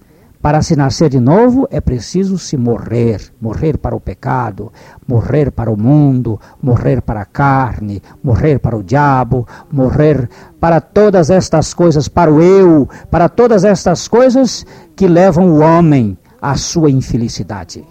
Para 0.44 0.60
se 0.60 0.76
nascer 0.76 1.08
de 1.08 1.18
novo 1.18 1.66
é 1.70 1.80
preciso 1.80 2.36
se 2.36 2.54
morrer, 2.54 3.32
morrer 3.40 3.78
para 3.78 3.96
o 3.96 3.98
pecado, 3.98 4.70
morrer 5.08 5.50
para 5.50 5.72
o 5.72 5.76
mundo, 5.76 6.38
morrer 6.60 7.00
para 7.00 7.22
a 7.22 7.24
carne, 7.24 8.02
morrer 8.22 8.58
para 8.58 8.76
o 8.76 8.82
diabo, 8.82 9.48
morrer 9.72 10.28
para 10.60 10.82
todas 10.82 11.30
estas 11.30 11.72
coisas, 11.72 12.08
para 12.08 12.30
o 12.30 12.42
eu, 12.42 12.86
para 13.10 13.26
todas 13.26 13.64
estas 13.64 14.06
coisas 14.06 14.66
que 14.94 15.08
levam 15.08 15.48
o 15.48 15.60
homem 15.60 16.18
à 16.42 16.56
sua 16.56 16.90
infelicidade. 16.90 17.82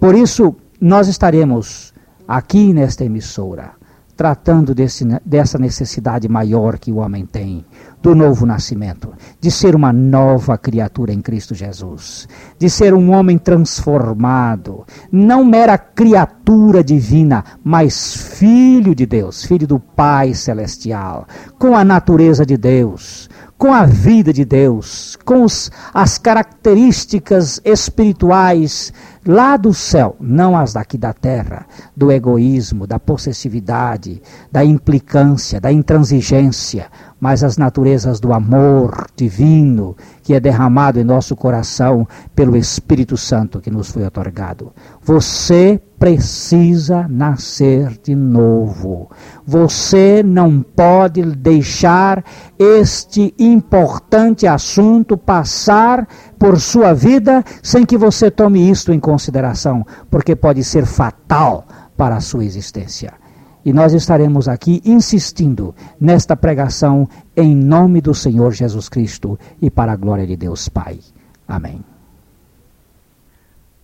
Por 0.00 0.16
isso, 0.16 0.56
nós 0.80 1.06
estaremos 1.06 1.94
aqui 2.26 2.72
nesta 2.72 3.04
emissora 3.04 3.76
tratando 4.16 4.74
desse, 4.74 5.04
dessa 5.24 5.58
necessidade 5.58 6.26
maior 6.28 6.78
que 6.78 6.90
o 6.90 6.96
homem 6.96 7.26
tem, 7.26 7.64
do 8.06 8.14
novo 8.14 8.46
nascimento, 8.46 9.12
de 9.40 9.50
ser 9.50 9.74
uma 9.74 9.92
nova 9.92 10.56
criatura 10.56 11.12
em 11.12 11.20
Cristo 11.20 11.56
Jesus, 11.56 12.28
de 12.56 12.70
ser 12.70 12.94
um 12.94 13.10
homem 13.10 13.36
transformado, 13.36 14.84
não 15.10 15.44
mera 15.44 15.76
criatura 15.76 16.84
divina, 16.84 17.44
mas 17.64 18.14
filho 18.14 18.94
de 18.94 19.06
Deus, 19.06 19.44
filho 19.44 19.66
do 19.66 19.80
Pai 19.80 20.34
celestial, 20.34 21.26
com 21.58 21.76
a 21.76 21.82
natureza 21.82 22.46
de 22.46 22.56
Deus, 22.56 23.28
com 23.58 23.72
a 23.72 23.84
vida 23.84 24.32
de 24.32 24.44
Deus, 24.44 25.16
com 25.24 25.42
os, 25.42 25.70
as 25.92 26.18
características 26.18 27.60
espirituais 27.64 28.92
lá 29.26 29.56
do 29.56 29.74
céu, 29.74 30.14
não 30.20 30.56
as 30.56 30.74
daqui 30.74 30.96
da 30.96 31.12
terra, 31.12 31.66
do 31.96 32.12
egoísmo, 32.12 32.86
da 32.86 32.98
possessividade, 32.98 34.22
da 34.52 34.64
implicância, 34.64 35.60
da 35.60 35.72
intransigência, 35.72 36.86
mas 37.18 37.42
as 37.42 37.56
naturezas 37.56 38.20
do 38.20 38.32
amor 38.32 39.06
divino 39.16 39.96
que 40.22 40.34
é 40.34 40.40
derramado 40.40 41.00
em 41.00 41.04
nosso 41.04 41.34
coração 41.34 42.06
pelo 42.34 42.56
Espírito 42.56 43.16
Santo 43.16 43.60
que 43.60 43.70
nos 43.70 43.90
foi 43.90 44.04
otorgado. 44.04 44.72
Você 45.02 45.80
precisa 45.98 47.06
nascer 47.08 47.98
de 48.02 48.14
novo. 48.14 49.10
Você 49.46 50.22
não 50.22 50.60
pode 50.60 51.22
deixar 51.22 52.22
este 52.58 53.34
importante 53.38 54.46
assunto 54.46 55.16
passar 55.16 56.06
por 56.38 56.60
sua 56.60 56.92
vida 56.92 57.42
sem 57.62 57.86
que 57.86 57.96
você 57.96 58.30
tome 58.30 58.70
isto 58.70 58.92
em 58.92 59.00
consideração, 59.00 59.86
porque 60.10 60.36
pode 60.36 60.62
ser 60.62 60.84
fatal 60.84 61.66
para 61.96 62.16
a 62.16 62.20
sua 62.20 62.44
existência. 62.44 63.14
E 63.66 63.72
nós 63.72 63.92
estaremos 63.92 64.46
aqui 64.46 64.80
insistindo 64.84 65.74
nesta 65.98 66.36
pregação 66.36 67.08
em 67.36 67.52
nome 67.52 68.00
do 68.00 68.14
Senhor 68.14 68.52
Jesus 68.52 68.88
Cristo 68.88 69.36
e 69.60 69.68
para 69.68 69.90
a 69.90 69.96
glória 69.96 70.24
de 70.24 70.36
Deus 70.36 70.68
Pai. 70.68 71.00
Amém. 71.48 71.84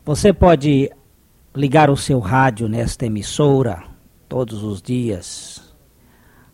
Você 0.04 0.32
pode 0.32 0.88
ligar 1.52 1.90
o 1.90 1.96
seu 1.96 2.20
rádio 2.20 2.68
nesta 2.68 3.06
emissora 3.06 3.82
todos 4.28 4.62
os 4.62 4.80
dias, 4.80 5.74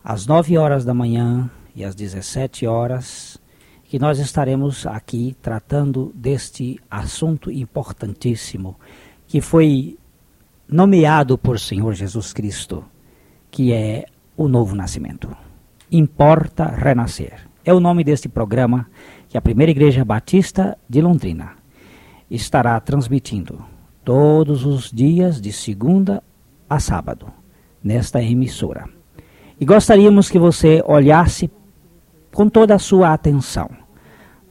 às 0.03 0.27
9 0.27 0.57
horas 0.57 0.83
da 0.83 0.95
manhã 0.95 1.51
e 1.77 1.85
às 1.85 1.95
17 1.95 2.67
horas, 2.67 3.37
que 3.85 3.99
nós 3.99 4.19
estaremos 4.19 4.87
aqui 4.87 5.37
tratando 5.43 6.11
deste 6.15 6.81
assunto 6.91 7.51
importantíssimo 7.51 8.75
que 9.27 9.43
foi 9.43 9.99
nomeado 10.67 11.37
por 11.37 11.61
Senhor 11.61 11.93
Jesus 11.93 12.33
Cristo 12.33 12.83
que 13.51 13.73
é 13.73 14.07
o 14.37 14.49
novo 14.49 14.75
nascimento. 14.75 15.29
Importa 15.91 16.65
renascer. 16.65 17.49
É 17.65 17.73
o 17.73 17.81
nome 17.81 18.05
deste 18.05 18.29
programa 18.29 18.89
que 19.29 19.37
a 19.37 19.43
Primeira 19.43 19.71
Igreja 19.71 20.05
Batista 20.05 20.79
de 20.89 21.01
Londrina 21.01 21.53
estará 22.31 22.79
transmitindo 22.81 23.65
todos 24.05 24.65
os 24.65 24.91
dias 24.91 25.41
de 25.41 25.53
segunda 25.53 26.23
a 26.69 26.79
sábado 26.79 27.27
nesta 27.83 28.23
emissora. 28.23 28.89
E 29.61 29.65
gostaríamos 29.65 30.31
que 30.31 30.39
você 30.39 30.83
olhasse 30.87 31.51
com 32.33 32.49
toda 32.49 32.75
a 32.75 32.79
sua 32.79 33.13
atenção 33.13 33.71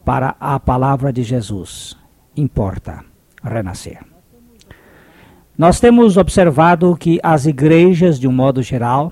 para 0.03 0.35
a 0.39 0.59
palavra 0.59 1.11
de 1.13 1.23
Jesus. 1.23 1.97
Importa 2.35 3.03
renascer. 3.43 4.16
Nós 5.57 5.79
temos 5.79 6.17
observado 6.17 6.95
que 6.95 7.19
as 7.23 7.47
igrejas, 7.47 8.19
de 8.19 8.27
um 8.27 8.31
modo 8.31 8.61
geral, 8.61 9.11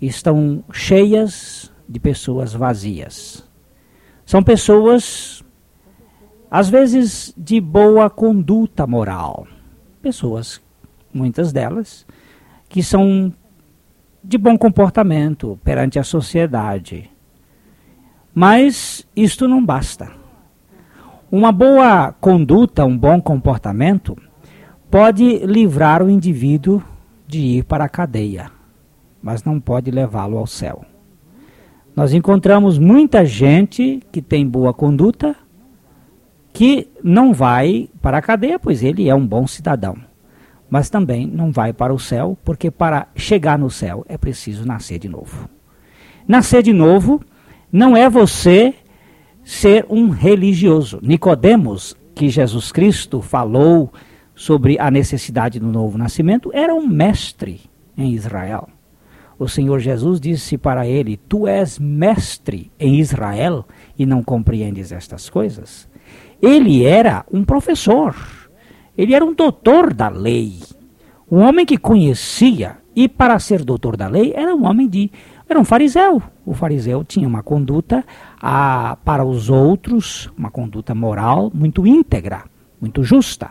estão 0.00 0.62
cheias 0.70 1.72
de 1.88 1.98
pessoas 1.98 2.52
vazias. 2.52 3.48
São 4.26 4.42
pessoas, 4.42 5.42
às 6.50 6.68
vezes, 6.68 7.32
de 7.38 7.58
boa 7.58 8.10
conduta 8.10 8.86
moral. 8.86 9.46
Pessoas, 10.02 10.60
muitas 11.12 11.52
delas, 11.52 12.06
que 12.68 12.82
são 12.82 13.32
de 14.22 14.36
bom 14.36 14.58
comportamento 14.58 15.58
perante 15.64 15.98
a 15.98 16.04
sociedade. 16.04 17.10
Mas 18.34 19.06
isto 19.16 19.48
não 19.48 19.64
basta. 19.64 20.10
Uma 21.30 21.50
boa 21.50 22.12
conduta, 22.12 22.84
um 22.84 22.96
bom 22.96 23.22
comportamento, 23.22 24.16
pode 24.92 25.38
livrar 25.46 26.02
o 26.02 26.10
indivíduo 26.10 26.82
de 27.26 27.40
ir 27.40 27.64
para 27.64 27.84
a 27.84 27.88
cadeia, 27.88 28.50
mas 29.22 29.42
não 29.42 29.58
pode 29.58 29.90
levá-lo 29.90 30.36
ao 30.36 30.46
céu. 30.46 30.84
Nós 31.96 32.12
encontramos 32.12 32.78
muita 32.78 33.24
gente 33.24 34.02
que 34.12 34.20
tem 34.20 34.46
boa 34.46 34.74
conduta 34.74 35.34
que 36.52 36.90
não 37.02 37.32
vai 37.32 37.88
para 38.02 38.18
a 38.18 38.22
cadeia, 38.22 38.58
pois 38.58 38.82
ele 38.82 39.08
é 39.08 39.14
um 39.14 39.26
bom 39.26 39.46
cidadão. 39.46 39.96
Mas 40.68 40.90
também 40.90 41.26
não 41.26 41.50
vai 41.50 41.72
para 41.72 41.94
o 41.94 41.98
céu, 41.98 42.36
porque 42.44 42.70
para 42.70 43.08
chegar 43.16 43.58
no 43.58 43.70
céu 43.70 44.04
é 44.06 44.18
preciso 44.18 44.66
nascer 44.66 44.98
de 44.98 45.08
novo. 45.08 45.48
Nascer 46.28 46.62
de 46.62 46.74
novo 46.74 47.22
não 47.72 47.96
é 47.96 48.10
você 48.10 48.74
ser 49.42 49.86
um 49.88 50.10
religioso. 50.10 50.98
Nicodemos, 51.02 51.96
que 52.14 52.28
Jesus 52.28 52.70
Cristo 52.70 53.22
falou 53.22 53.90
sobre 54.34 54.78
a 54.78 54.90
necessidade 54.90 55.58
do 55.58 55.66
novo 55.66 55.98
nascimento, 55.98 56.50
era 56.52 56.74
um 56.74 56.86
mestre 56.86 57.60
em 57.96 58.12
Israel. 58.12 58.68
O 59.38 59.48
Senhor 59.48 59.80
Jesus 59.80 60.20
disse 60.20 60.56
para 60.56 60.86
ele: 60.86 61.16
Tu 61.16 61.46
és 61.48 61.78
mestre 61.78 62.70
em 62.78 63.00
Israel 63.00 63.66
e 63.98 64.06
não 64.06 64.22
compreendes 64.22 64.92
estas 64.92 65.28
coisas? 65.28 65.88
Ele 66.40 66.84
era 66.84 67.24
um 67.32 67.44
professor, 67.44 68.14
ele 68.96 69.14
era 69.14 69.24
um 69.24 69.34
doutor 69.34 69.92
da 69.92 70.08
lei, 70.08 70.60
um 71.30 71.38
homem 71.38 71.64
que 71.64 71.78
conhecia, 71.78 72.78
e 72.94 73.08
para 73.08 73.38
ser 73.38 73.64
doutor 73.64 73.96
da 73.96 74.06
lei 74.06 74.32
era 74.34 74.54
um 74.54 74.66
homem 74.66 74.88
de. 74.88 75.10
era 75.48 75.58
um 75.58 75.64
fariseu. 75.64 76.22
O 76.44 76.54
fariseu 76.54 77.04
tinha 77.04 77.26
uma 77.26 77.42
conduta 77.42 78.04
a, 78.40 78.96
para 79.04 79.24
os 79.24 79.48
outros, 79.48 80.30
uma 80.36 80.50
conduta 80.50 80.94
moral 80.94 81.50
muito 81.54 81.86
íntegra, 81.86 82.44
muito 82.80 83.02
justa. 83.02 83.50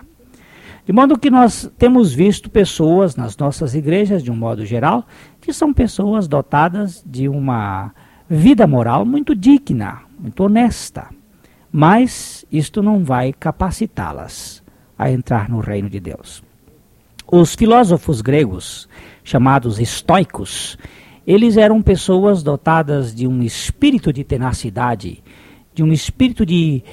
De 0.86 0.92
modo 0.92 1.18
que 1.18 1.30
nós 1.30 1.72
temos 1.78 2.14
visto 2.14 2.50
pessoas 2.50 3.16
nas 3.16 3.38
nossas 3.38 3.76
igrejas, 3.76 4.24
de 4.24 4.32
um 4.32 4.36
modo 4.36 4.66
geral, 4.66 5.06
que 5.40 5.54
são 5.54 5.72
pessoas 5.72 6.28
dotadas 6.28 7.04
de 7.06 7.30
uma 7.30 7.94
vida 8.28 8.66
moral 8.66 9.06
muito 9.06 9.36
digna, 9.36 10.02
muito 10.20 10.44
honesta. 10.44 11.08
Mas 11.72 12.46
isto 12.52 12.82
não 12.82 13.04
vai 13.04 13.32
capacitá-las 13.32 14.64
a 14.98 15.12
entrar 15.12 15.50
no 15.50 15.60
reino 15.60 15.90
de 15.90 16.00
Deus. 16.00 16.44
Os 17.32 17.56
filósofos 17.56 18.20
gregos, 18.20 18.90
chamados 19.24 19.80
estoicos, 19.80 20.78
eles 21.26 21.58
eram 21.58 21.82
pessoas 21.82 22.42
dotadas 22.42 23.14
de 23.14 23.28
um 23.28 23.44
espírito 23.44 24.12
de 24.12 24.24
tenacidade, 24.24 25.24
de 25.74 25.84
um 25.84 25.94
espírito 25.94 26.46
de, 26.46 26.84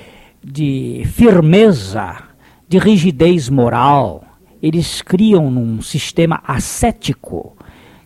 de 0.44 1.02
firmeza 1.06 2.27
de 2.68 2.78
rigidez 2.78 3.48
moral, 3.48 4.24
eles 4.62 5.00
criam 5.00 5.50
num 5.50 5.80
sistema 5.80 6.42
ascético 6.46 7.56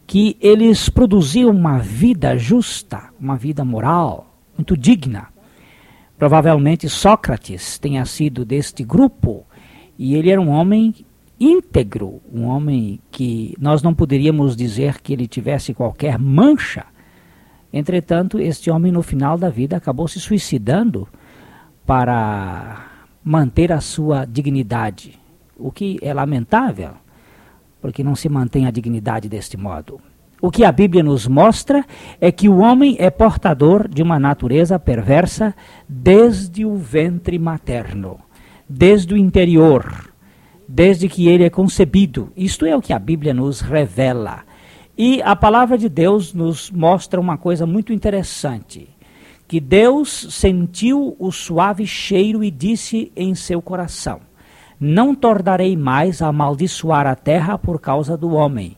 que 0.07 0.37
eles 0.41 0.89
produziam 0.89 1.51
uma 1.51 1.79
vida 1.79 2.37
justa, 2.37 3.11
uma 3.19 3.37
vida 3.37 3.65
moral, 3.65 4.39
muito 4.57 4.77
digna. 4.77 5.29
Provavelmente 6.17 6.89
Sócrates 6.89 7.79
tenha 7.79 8.05
sido 8.05 8.45
deste 8.45 8.85
grupo 8.85 9.45
e 9.99 10.15
ele 10.15 10.31
era 10.31 10.41
um 10.41 10.51
homem 10.51 10.95
íntegro, 11.41 12.21
um 12.33 12.45
homem 12.45 13.01
que 13.11 13.57
nós 13.59 13.83
não 13.83 13.93
poderíamos 13.93 14.55
dizer 14.55 15.01
que 15.01 15.13
ele 15.13 15.27
tivesse 15.27 15.75
qualquer 15.75 16.19
mancha. 16.19 16.85
Entretanto, 17.73 18.39
este 18.39 18.71
homem 18.71 18.93
no 18.93 19.03
final 19.03 19.37
da 19.37 19.49
vida 19.49 19.77
acabou 19.77 20.07
se 20.07 20.21
suicidando 20.21 21.09
para 21.85 22.92
manter 23.25 23.73
a 23.73 23.81
sua 23.81 24.25
dignidade, 24.25 25.19
o 25.57 25.71
que 25.71 25.99
é 26.03 26.13
lamentável, 26.13 26.93
porque 27.81 28.03
não 28.03 28.15
se 28.15 28.29
mantém 28.29 28.67
a 28.67 28.71
dignidade 28.71 29.29
deste 29.29 29.57
modo. 29.57 30.01
O 30.41 30.51
que 30.51 30.65
a 30.65 30.73
Bíblia 30.73 31.05
nos 31.05 31.29
mostra 31.29 31.85
é 32.21 32.33
que 32.33 32.49
o 32.49 32.59
homem 32.59 32.97
é 32.99 33.11
portador 33.11 33.87
de 33.87 34.03
uma 34.03 34.19
natureza 34.19 34.77
perversa 34.77 35.55
desde 35.89 36.65
o 36.65 36.77
ventre 36.77 37.39
materno, 37.39 38.19
desde 38.69 39.15
o 39.15 39.17
interior, 39.17 40.13
desde 40.67 41.09
que 41.09 41.29
ele 41.29 41.45
é 41.45 41.51
concebido. 41.51 42.33
Isto 42.37 42.67
é 42.67 42.75
o 42.75 42.83
que 42.83 42.93
a 42.93 42.99
Bíblia 42.99 43.33
nos 43.33 43.61
revela. 43.61 44.41
E 44.99 45.23
a 45.23 45.37
palavra 45.37 45.79
de 45.79 45.89
Deus 45.89 46.35
nos 46.35 46.73
mostra 46.73 47.21
uma 47.21 47.39
coisa 47.39 47.65
muito 47.65 47.93
interessante: 47.93 48.89
que 49.53 49.61
Deus 49.61 50.29
sentiu 50.31 51.15
o 51.19 51.31
suave 51.31 51.87
cheiro 51.87 52.43
e 52.43 52.51
disse 52.51 53.13
em 53.15 53.35
seu 53.35 53.61
coração: 53.61 54.21
Não 54.81 55.15
tornarei 55.15 55.77
mais 55.77 56.23
a 56.23 56.29
amaldiçoar 56.29 57.07
a 57.07 57.15
terra 57.15 57.59
por 57.59 57.79
causa 57.79 58.17
do 58.17 58.33
homem 58.33 58.77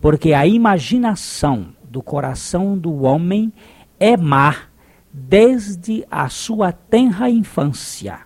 porque 0.00 0.32
a 0.32 0.46
imaginação 0.46 1.68
do 1.90 2.02
coração 2.02 2.76
do 2.76 3.02
homem 3.02 3.52
é 3.98 4.16
má 4.16 4.54
desde 5.12 6.04
a 6.10 6.28
sua 6.28 6.72
tenra 6.72 7.30
infância. 7.30 8.18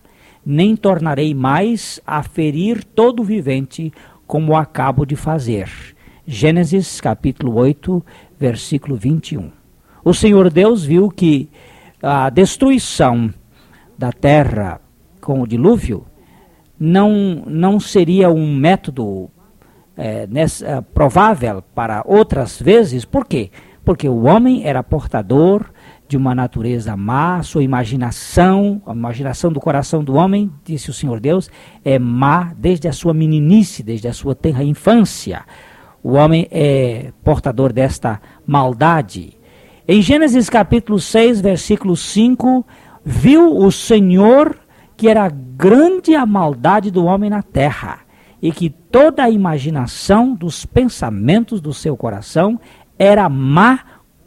Nem 0.45 0.75
tornarei 0.75 1.35
mais 1.35 2.01
a 2.07 2.23
ferir 2.23 2.83
todo 2.83 3.23
vivente, 3.23 3.93
como 4.27 4.57
acabo 4.57 5.05
de 5.05 5.15
fazer. 5.15 5.71
Gênesis 6.27 7.01
capítulo 7.01 7.55
8, 7.57 8.05
versículo 8.39 8.97
21. 8.97 9.51
O 10.05 10.15
Senhor 10.15 10.51
Deus 10.51 10.85
viu 10.85 11.11
que 11.11 11.49
a 12.03 12.31
destruição 12.31 13.33
da 13.99 14.13
terra 14.13 14.81
com 15.21 15.43
o 15.43 15.47
dilúvio 15.47 16.07
não, 16.79 17.43
não 17.47 17.79
seria 17.79 18.31
um 18.31 18.57
método 18.57 19.31
é, 19.97 20.27
nessa, 20.27 20.67
é, 20.67 20.81
provável 20.81 21.63
para 21.75 22.03
outras 22.07 22.61
vezes. 22.61 23.05
Por 23.05 23.27
quê? 23.27 23.51
Porque 23.85 24.09
o 24.09 24.25
homem 24.25 24.67
era 24.67 24.83
portador 24.83 25.67
de 26.09 26.17
uma 26.17 26.35
natureza 26.35 26.97
má, 26.97 27.43
sua 27.43 27.63
imaginação, 27.63 28.83
a 28.87 28.93
imaginação 28.93 29.53
do 29.53 29.61
coração 29.61 30.03
do 30.03 30.15
homem, 30.15 30.51
disse 30.65 30.91
o 30.91 30.93
Senhor 30.93 31.21
Deus, 31.21 31.51
é 31.85 31.99
má 31.99 32.53
desde 32.57 32.89
a 32.89 32.93
sua 32.93 33.15
meninice, 33.15 33.83
desde 33.83 34.09
a 34.09 34.13
sua 34.13 34.35
tenra 34.35 34.65
infância. 34.65 35.45
O 36.03 36.15
homem 36.15 36.49
é 36.51 37.13
portador 37.23 37.73
desta 37.73 38.21
maldade. 38.47 39.39
Em 39.93 40.01
Gênesis 40.01 40.49
capítulo 40.49 41.01
6, 41.01 41.41
versículo 41.41 41.97
5, 41.97 42.65
viu 43.05 43.57
o 43.57 43.73
Senhor 43.73 44.57
que 44.97 45.09
era 45.09 45.29
grande 45.29 46.15
a 46.15 46.25
maldade 46.25 46.93
do 46.93 47.05
homem 47.07 47.29
na 47.29 47.43
terra 47.43 47.99
e 48.41 48.53
que 48.53 48.71
toda 48.71 49.25
a 49.25 49.31
imaginação 49.31 50.33
dos 50.33 50.65
pensamentos 50.65 51.61
do 51.61 51.75
seu 51.75 51.97
coração 51.97 52.61
era 52.97 53.29
má 53.29 53.81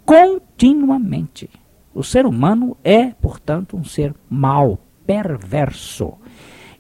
continuamente. 0.06 1.50
O 1.96 2.04
ser 2.04 2.26
humano 2.26 2.76
é, 2.84 3.12
portanto, 3.22 3.78
um 3.78 3.86
ser 3.86 4.14
mau, 4.30 4.78
perverso. 5.08 6.16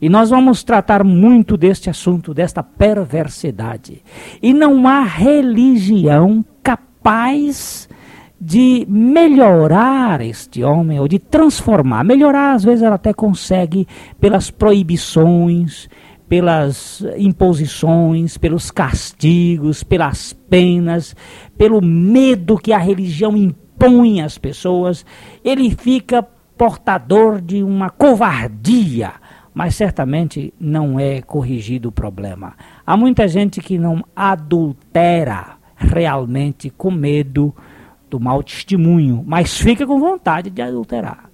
E 0.01 0.09
nós 0.09 0.29
vamos 0.29 0.61
tratar 0.61 1.05
muito 1.05 1.55
deste 1.55 1.89
assunto, 1.89 2.33
desta 2.33 2.61
perversidade. 2.61 4.03
E 4.41 4.51
não 4.53 4.85
há 4.85 5.03
religião 5.03 6.43
capaz 6.61 7.87
de 8.45 8.85
melhorar 8.89 10.19
este 10.19 10.63
homem 10.63 10.99
ou 10.99 11.07
de 11.07 11.17
transformar. 11.17 12.03
Melhorar, 12.03 12.55
às 12.55 12.63
vezes, 12.63 12.83
ela 12.83 12.95
até 12.95 13.13
consegue 13.13 13.87
pelas 14.19 14.51
proibições, 14.51 15.87
pelas 16.27 17.01
imposições, 17.17 18.37
pelos 18.37 18.69
castigos, 18.69 19.81
pelas 19.81 20.33
penas, 20.33 21.15
pelo 21.57 21.81
medo 21.81 22.57
que 22.57 22.73
a 22.73 22.77
religião 22.77 23.37
impõe 23.37 24.21
às 24.21 24.37
pessoas, 24.37 25.05
ele 25.41 25.69
fica 25.71 26.21
portador 26.57 27.39
de 27.39 27.63
uma 27.63 27.89
covardia, 27.89 29.13
mas 29.53 29.75
certamente 29.75 30.53
não 30.59 30.99
é 30.99 31.21
corrigido 31.21 31.89
o 31.89 31.93
problema. 31.93 32.55
Há 32.85 32.97
muita 32.97 33.25
gente 33.25 33.61
que 33.61 33.77
não 33.77 34.03
adultera 34.13 35.57
realmente 35.77 36.69
com 36.69 36.91
medo 36.91 37.53
do 38.13 38.19
mau 38.19 38.43
testemunho, 38.43 39.23
mas 39.25 39.57
fica 39.57 39.87
com 39.87 39.99
vontade 39.99 40.51
de 40.51 40.61
adulterar 40.61 41.31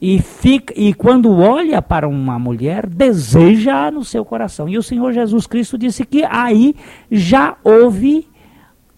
e, 0.00 0.20
fica, 0.20 0.72
e 0.76 0.94
quando 0.94 1.32
olha 1.32 1.82
para 1.82 2.06
uma 2.06 2.38
mulher, 2.38 2.86
deseja 2.86 3.90
no 3.90 4.04
seu 4.04 4.24
coração. 4.24 4.68
E 4.68 4.78
o 4.78 4.82
Senhor 4.82 5.12
Jesus 5.12 5.46
Cristo 5.46 5.76
disse 5.76 6.04
que 6.04 6.22
aí 6.24 6.74
já 7.10 7.56
houve 7.64 8.28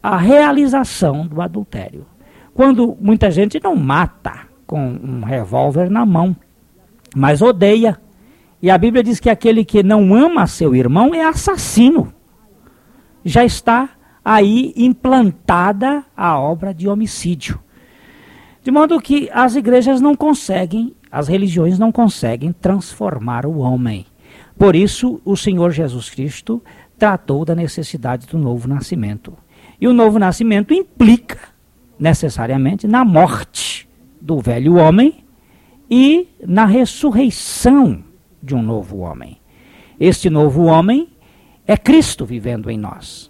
a 0.03 0.17
realização 0.17 1.27
do 1.27 1.41
adultério. 1.41 2.05
Quando 2.53 2.97
muita 3.01 3.31
gente 3.31 3.63
não 3.63 3.77
mata 3.77 4.41
com 4.67 4.79
um 4.89 5.23
revólver 5.25 5.89
na 5.89 6.05
mão, 6.05 6.37
mas 7.15 7.41
odeia. 7.41 7.99
E 8.61 8.71
a 8.71 8.77
Bíblia 8.77 9.03
diz 9.03 9.19
que 9.19 9.31
aquele 9.31 9.65
que 9.65 9.83
não 9.83 10.13
ama 10.15 10.47
seu 10.47 10.75
irmão 10.75 11.15
é 11.15 11.25
assassino. 11.25 12.13
Já 13.25 13.45
está 13.45 13.89
aí 14.25 14.73
implantada 14.77 16.05
a 16.17 16.39
obra 16.39 16.73
de 16.75 16.89
homicídio. 16.89 17.59
De 18.63 18.71
modo 18.71 19.01
que 19.01 19.31
as 19.33 19.57
igrejas 19.57 20.01
não 20.01 20.15
conseguem, 20.15 20.95
as 21.11 21.29
religiões 21.29 21.79
não 21.79 21.91
conseguem 21.91 22.53
transformar 22.53 23.47
o 23.47 23.59
homem. 23.59 24.07
Por 24.59 24.77
isso, 24.77 25.21
o 25.25 25.37
Senhor 25.37 25.71
Jesus 25.71 26.11
Cristo 26.11 26.63
tratou 26.99 27.45
da 27.45 27.55
necessidade 27.55 28.27
do 28.27 28.39
novo 28.39 28.69
nascimento. 28.69 29.33
E 29.81 29.89
o 29.89 29.95
novo 29.95 30.19
nascimento 30.19 30.75
implica, 30.75 31.39
necessariamente, 31.99 32.87
na 32.87 33.03
morte 33.05 33.89
do 34.21 34.39
velho 34.39 34.77
homem 34.77 35.25
e 35.91 36.29
na 36.47 36.67
ressurreição 36.67 38.05
de 38.43 38.55
um 38.55 38.63
novo 38.63 38.99
homem. 38.99 39.39
Este 39.99 40.29
novo 40.29 40.65
homem 40.65 41.09
é 41.67 41.77
Cristo 41.77 42.27
vivendo 42.27 42.71
em 42.71 42.77
nós. 42.77 43.30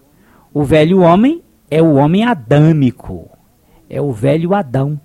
O 0.52 0.64
velho 0.64 1.00
homem 1.00 1.42
é 1.70 1.80
o 1.80 1.94
homem 1.94 2.24
adâmico, 2.24 3.30
é 3.88 4.00
o 4.00 4.12
velho 4.12 4.54
Adão 4.54 5.00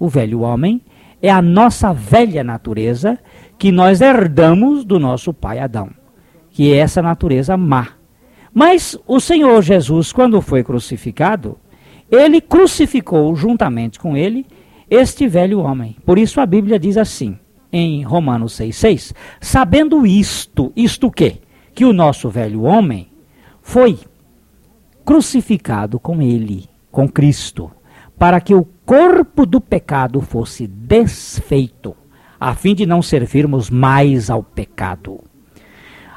o 0.00 0.08
velho 0.08 0.40
homem, 0.40 0.80
é 1.20 1.30
a 1.30 1.42
nossa 1.42 1.92
velha 1.92 2.42
natureza 2.42 3.18
que 3.58 3.70
nós 3.70 4.00
herdamos 4.00 4.82
do 4.82 4.98
nosso 4.98 5.34
pai 5.34 5.58
Adão, 5.58 5.90
que 6.48 6.72
é 6.72 6.78
essa 6.78 7.02
natureza 7.02 7.54
má. 7.58 7.88
Mas 8.52 8.98
o 9.06 9.20
Senhor 9.20 9.62
Jesus, 9.62 10.10
quando 10.10 10.40
foi 10.40 10.64
crucificado, 10.64 11.58
ele 12.10 12.40
crucificou 12.40 13.36
juntamente 13.36 14.00
com 14.00 14.16
ele 14.16 14.46
este 14.88 15.28
velho 15.28 15.60
homem. 15.60 15.96
Por 16.04 16.18
isso 16.18 16.40
a 16.40 16.46
Bíblia 16.46 16.78
diz 16.78 16.96
assim, 16.96 17.38
em 17.70 18.02
Romanos 18.02 18.54
6,6: 18.58 19.14
Sabendo 19.38 20.06
isto, 20.06 20.72
isto 20.74 21.08
o 21.08 21.12
quê? 21.12 21.36
Que 21.74 21.84
o 21.84 21.92
nosso 21.92 22.30
velho 22.30 22.62
homem 22.62 23.08
foi 23.60 23.98
crucificado 25.10 25.98
com 25.98 26.22
ele, 26.22 26.70
com 26.88 27.08
Cristo, 27.08 27.68
para 28.16 28.40
que 28.40 28.54
o 28.54 28.64
corpo 28.86 29.44
do 29.44 29.60
pecado 29.60 30.20
fosse 30.20 30.68
desfeito, 30.68 31.96
a 32.38 32.54
fim 32.54 32.76
de 32.76 32.86
não 32.86 33.02
servirmos 33.02 33.68
mais 33.68 34.30
ao 34.30 34.40
pecado. 34.40 35.18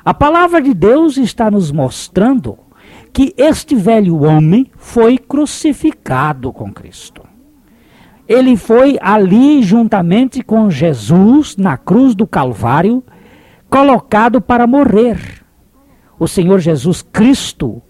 A 0.06 0.14
palavra 0.14 0.62
de 0.62 0.76
Deus 0.76 1.18
está 1.18 1.50
nos 1.50 1.72
mostrando 1.72 2.56
que 3.12 3.34
este 3.36 3.74
velho 3.74 4.22
homem 4.22 4.70
foi 4.78 5.18
crucificado 5.18 6.54
com 6.54 6.72
Cristo. 6.72 7.24
Ele 8.28 8.56
foi 8.56 9.00
ali 9.02 9.64
juntamente 9.64 10.44
com 10.44 10.70
Jesus 10.70 11.58
na 11.58 11.78
cruz 11.78 12.14
do 12.14 12.28
Calvário, 12.28 13.04
colocado 13.72 14.40
para 14.40 14.68
morrer. 14.68 15.44
O 16.20 16.28
Senhor 16.28 16.60
Jesus 16.60 17.02
Cristo, 17.02 17.82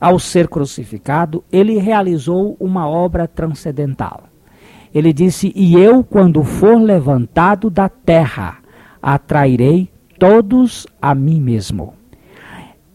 ao 0.00 0.18
ser 0.18 0.48
crucificado, 0.48 1.44
ele 1.52 1.78
realizou 1.78 2.56
uma 2.58 2.88
obra 2.88 3.28
transcendental. 3.28 4.24
Ele 4.94 5.12
disse: 5.12 5.52
E 5.54 5.76
eu, 5.76 6.02
quando 6.02 6.42
for 6.42 6.80
levantado 6.80 7.68
da 7.68 7.88
terra, 7.88 8.58
atrairei 9.02 9.90
todos 10.18 10.86
a 11.00 11.14
mim 11.14 11.40
mesmo. 11.40 11.94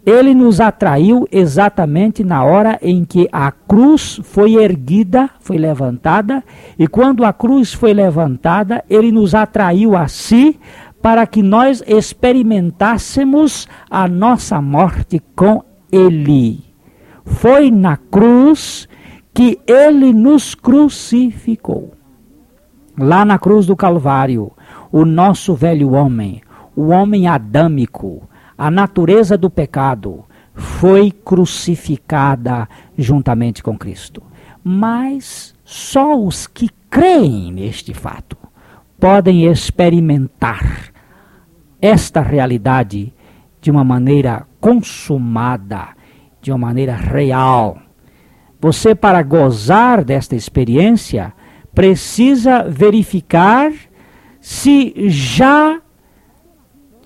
ele 0.05 0.35
nos 0.35 0.61
atraiu 0.61 1.27
exatamente 1.31 2.23
na 2.23 2.43
hora 2.43 2.77
em 2.79 3.03
que 3.03 3.27
a 3.31 3.51
cruz 3.51 4.19
foi 4.23 4.53
erguida, 4.53 5.27
foi 5.39 5.57
levantada, 5.57 6.43
e 6.77 6.87
quando 6.87 7.25
a 7.25 7.33
cruz 7.33 7.73
foi 7.73 7.91
levantada, 7.91 8.83
ele 8.87 9.11
nos 9.11 9.33
atraiu 9.33 9.95
a 9.95 10.07
si 10.07 10.59
para 11.01 11.25
que 11.25 11.41
nós 11.41 11.83
experimentássemos 11.87 13.67
a 13.89 14.07
nossa 14.07 14.61
morte 14.61 15.19
com 15.35 15.63
ele. 15.91 16.74
Foi 17.25 17.69
na 17.71 17.97
cruz 17.97 18.87
que 19.33 19.59
ele 19.67 20.13
nos 20.13 20.55
crucificou. 20.55 21.93
Lá 22.97 23.25
na 23.25 23.37
cruz 23.37 23.65
do 23.65 23.75
Calvário, 23.75 24.53
o 24.91 25.03
nosso 25.03 25.53
velho 25.53 25.91
homem, 25.91 26.41
o 26.73 26.87
homem 26.87 27.27
adâmico, 27.27 28.29
a 28.57 28.71
natureza 28.71 29.37
do 29.37 29.49
pecado 29.49 30.23
foi 30.53 31.11
crucificada 31.11 32.69
juntamente 32.97 33.61
com 33.61 33.77
Cristo. 33.77 34.23
Mas 34.63 35.53
só 35.65 36.17
os 36.17 36.47
que 36.47 36.69
creem 36.89 37.51
neste 37.51 37.93
fato 37.93 38.37
podem 38.97 39.45
experimentar 39.45 40.93
esta 41.81 42.21
realidade 42.21 43.13
de 43.59 43.69
uma 43.69 43.83
maneira 43.83 44.47
consumada, 44.61 45.89
de 46.45 46.51
uma 46.51 46.59
maneira 46.59 46.95
real. 46.95 47.79
Você, 48.61 48.93
para 48.93 49.23
gozar 49.23 50.03
desta 50.03 50.35
experiência, 50.35 51.33
precisa 51.73 52.63
verificar 52.69 53.73
se 54.39 54.93
já 55.09 55.81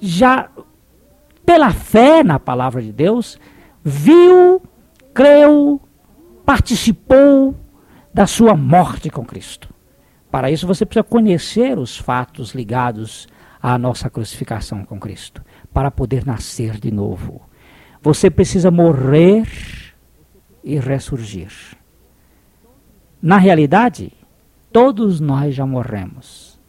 já 0.02 0.50
pela 1.46 1.72
fé 1.72 2.22
na 2.22 2.38
palavra 2.38 2.82
de 2.82 2.92
Deus, 2.92 3.40
viu, 3.84 4.62
creu, 5.14 5.82
participou 6.46 7.56
da 8.14 8.28
sua 8.28 8.56
morte 8.56 9.10
com 9.10 9.26
Cristo. 9.26 9.74
Para 10.30 10.52
isso 10.52 10.68
você 10.68 10.86
precisa 10.86 11.04
conhecer 11.04 11.80
os 11.80 11.98
fatos 11.98 12.54
ligados 12.54 13.26
à 13.62 13.78
nossa 13.78 14.10
crucificação 14.10 14.84
com 14.84 15.00
Cristo, 15.00 15.42
para 15.74 15.90
poder 15.90 16.26
nascer 16.26 16.78
de 16.78 16.92
novo. 16.92 17.49
Você 18.02 18.30
precisa 18.30 18.72
morrer 18.72 19.46
e 20.64 20.80
ressurgir. 20.80 21.52
Na 23.22 23.38
realidade, 23.38 24.14
todos 24.72 25.20
nós 25.20 25.54
já 25.54 25.66
morremos. 25.66 26.60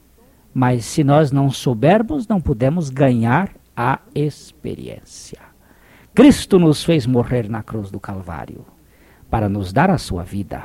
Mas 0.53 0.85
se 0.85 1.05
nós 1.05 1.31
não 1.31 1.51
soubermos, 1.51 2.27
não 2.27 2.40
podemos 2.40 2.90
ganhar 2.90 3.55
a 3.77 4.01
experiência. 4.14 5.38
Cristo 6.12 6.59
nos 6.59 6.83
fez 6.83 7.07
morrer 7.07 7.49
na 7.49 7.62
cruz 7.62 7.90
do 7.90 8.01
Calvário 8.01 8.66
para 9.31 9.49
nos 9.49 9.73
dar 9.73 9.90
a 9.90 9.99
sua 9.99 10.25
vida. 10.25 10.64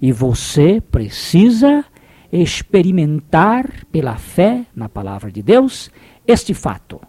E 0.00 0.12
você 0.12 0.80
precisa 0.80 1.84
experimentar 2.30 3.84
pela 3.86 4.16
fé 4.16 4.64
na 4.74 4.88
palavra 4.88 5.32
de 5.32 5.42
Deus 5.42 5.90
este 6.26 6.54
fato 6.54 7.00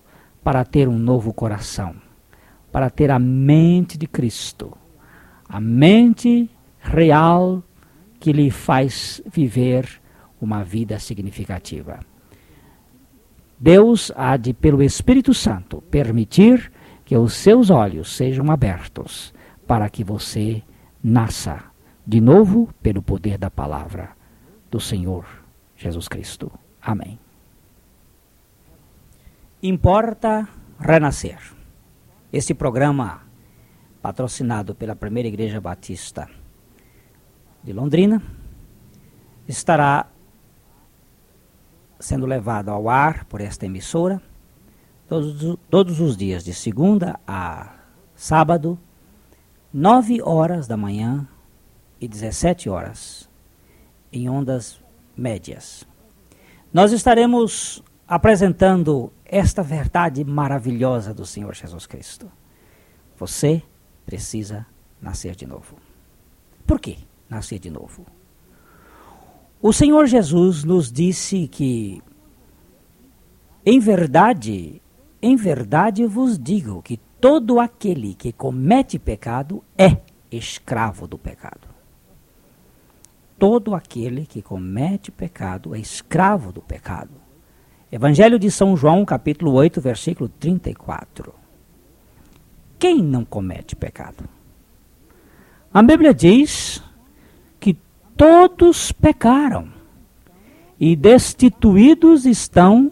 para 0.43 0.65
ter 0.65 0.87
um 0.87 0.97
novo 0.97 1.31
coração, 1.31 1.95
para 2.71 2.89
ter 2.89 3.11
a 3.11 3.19
mente 3.19 3.97
de 3.97 4.07
Cristo, 4.07 4.77
a 5.47 5.59
mente 5.59 6.49
real 6.79 7.63
que 8.19 8.31
lhe 8.31 8.51
faz 8.51 9.21
viver 9.31 10.01
uma 10.41 10.63
vida 10.63 10.99
significativa. 10.99 11.99
Deus 13.59 14.11
há 14.15 14.37
de, 14.37 14.53
pelo 14.53 14.81
Espírito 14.81 15.33
Santo, 15.33 15.81
permitir 15.89 16.71
que 17.03 17.17
os 17.17 17.33
seus 17.33 17.69
olhos 17.69 18.15
sejam 18.15 18.49
abertos 18.51 19.33
para 19.67 19.89
que 19.89 20.03
você 20.03 20.63
nasça 21.03 21.63
de 22.05 22.21
novo 22.21 22.69
pelo 22.81 23.01
poder 23.01 23.37
da 23.37 23.49
palavra 23.49 24.11
do 24.71 24.79
Senhor 24.79 25.25
Jesus 25.75 26.07
Cristo. 26.07 26.51
Amém. 26.81 27.19
Importa 29.61 30.47
renascer. 30.79 31.58
Este 32.31 32.53
programa, 32.53 33.23
patrocinado 34.03 34.75
pela 34.75 34.95
Primeira 34.95 35.27
Igreja 35.27 35.59
Batista 35.59 36.29
de 37.63 37.73
Londrina, 37.73 38.21
estará 39.47 40.07
sendo 41.99 42.27
levado 42.27 42.69
ao 42.69 42.87
ar 42.87 43.25
por 43.25 43.41
esta 43.41 43.65
emissora 43.65 44.21
todos, 45.07 45.57
todos 45.71 45.99
os 45.99 46.15
dias, 46.15 46.43
de 46.43 46.53
segunda 46.53 47.19
a 47.25 47.79
sábado, 48.13 48.77
9 49.73 50.21
horas 50.21 50.67
da 50.67 50.77
manhã 50.77 51.27
e 51.99 52.07
17 52.07 52.69
horas, 52.69 53.27
em 54.11 54.29
ondas 54.29 54.79
médias. 55.17 55.83
Nós 56.71 56.91
estaremos 56.91 57.83
apresentando 58.07 59.11
esta 59.31 59.61
verdade 59.61 60.23
maravilhosa 60.23 61.13
do 61.13 61.25
Senhor 61.25 61.53
Jesus 61.53 61.85
Cristo. 61.85 62.31
Você 63.17 63.61
precisa 64.05 64.65
nascer 65.01 65.35
de 65.35 65.45
novo. 65.45 65.77
Por 66.65 66.79
que 66.79 66.97
nascer 67.29 67.59
de 67.59 67.69
novo? 67.69 68.05
O 69.61 69.71
Senhor 69.71 70.07
Jesus 70.07 70.63
nos 70.63 70.91
disse 70.91 71.47
que, 71.47 72.01
em 73.65 73.79
verdade, 73.79 74.81
em 75.21 75.35
verdade 75.35 76.05
vos 76.05 76.39
digo 76.39 76.81
que 76.81 76.97
todo 77.19 77.59
aquele 77.59 78.13
que 78.15 78.31
comete 78.31 78.97
pecado 78.97 79.63
é 79.77 79.97
escravo 80.31 81.07
do 81.07 81.17
pecado. 81.17 81.67
Todo 83.37 83.75
aquele 83.75 84.25
que 84.25 84.41
comete 84.41 85.11
pecado 85.11 85.75
é 85.75 85.79
escravo 85.79 86.51
do 86.51 86.61
pecado. 86.61 87.28
Evangelho 87.91 88.37
de 88.37 88.51
São 88.51 88.77
João, 88.77 89.03
capítulo 89.05 89.53
8, 89.53 89.81
versículo 89.81 90.29
34. 90.39 91.33
Quem 92.77 93.01
não 93.01 93.25
comete 93.25 93.75
pecado? 93.75 94.23
A 95.73 95.81
Bíblia 95.81 96.13
diz 96.13 96.81
todos 98.19 98.91
pecaram 98.91 99.69
e 100.77 100.93
destituídos 100.93 102.25
estão 102.25 102.91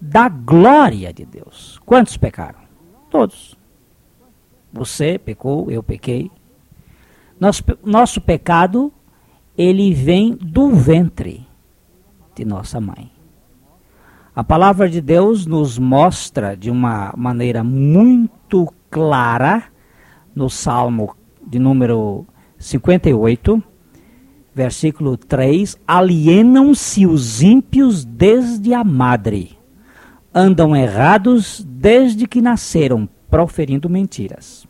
da 0.00 0.28
glória 0.28 1.12
de 1.12 1.24
Deus. 1.24 1.80
Quantos 1.84 2.16
pecaram? 2.16 2.60
Todos. 3.10 3.56
Você 4.72 5.18
pecou, 5.18 5.72
eu 5.72 5.82
pequei. 5.82 6.30
Nosso, 7.40 7.64
nosso 7.82 8.20
pecado, 8.20 8.92
ele 9.58 9.92
vem 9.92 10.36
do 10.36 10.70
ventre 10.70 11.44
de 12.36 12.44
nossa 12.44 12.80
mãe. 12.80 13.10
A 14.36 14.42
palavra 14.42 14.88
de 14.88 15.00
Deus 15.00 15.46
nos 15.46 15.78
mostra 15.78 16.56
de 16.56 16.68
uma 16.68 17.14
maneira 17.16 17.62
muito 17.62 18.66
clara 18.90 19.62
no 20.34 20.50
Salmo 20.50 21.14
de 21.46 21.60
número 21.60 22.26
58, 22.58 23.62
versículo 24.52 25.16
3: 25.16 25.78
Alienam-se 25.86 27.06
os 27.06 27.42
ímpios 27.42 28.04
desde 28.04 28.74
a 28.74 28.82
madre, 28.82 29.56
andam 30.34 30.74
errados 30.74 31.64
desde 31.64 32.26
que 32.26 32.42
nasceram, 32.42 33.08
proferindo 33.30 33.88
mentiras. 33.88 34.66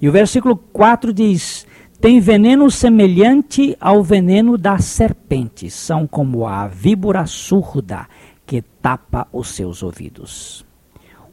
E 0.00 0.08
o 0.08 0.12
versículo 0.12 0.56
4 0.56 1.12
diz: 1.12 1.66
Tem 2.00 2.18
veneno 2.18 2.70
semelhante 2.70 3.76
ao 3.78 4.02
veneno 4.02 4.56
da 4.56 4.78
serpente, 4.78 5.68
são 5.68 6.06
como 6.06 6.46
a 6.46 6.66
víbora 6.66 7.26
surda 7.26 8.08
que 8.46 8.62
tapa 8.62 9.28
os 9.30 9.48
seus 9.48 9.82
ouvidos. 9.82 10.64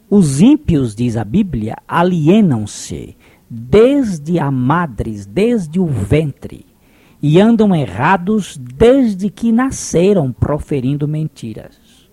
Os 0.09 0.41
ímpios, 0.41 0.93
diz 0.93 1.15
a 1.15 1.23
Bíblia, 1.23 1.77
alienam-se 1.87 3.15
desde 3.49 4.39
a 4.39 4.51
madre, 4.51 5.23
desde 5.25 5.79
o 5.79 5.85
ventre 5.85 6.65
e 7.21 7.39
andam 7.39 7.73
errados 7.73 8.57
desde 8.57 9.29
que 9.29 9.53
nasceram, 9.53 10.33
proferindo 10.33 11.07
mentiras. 11.07 12.09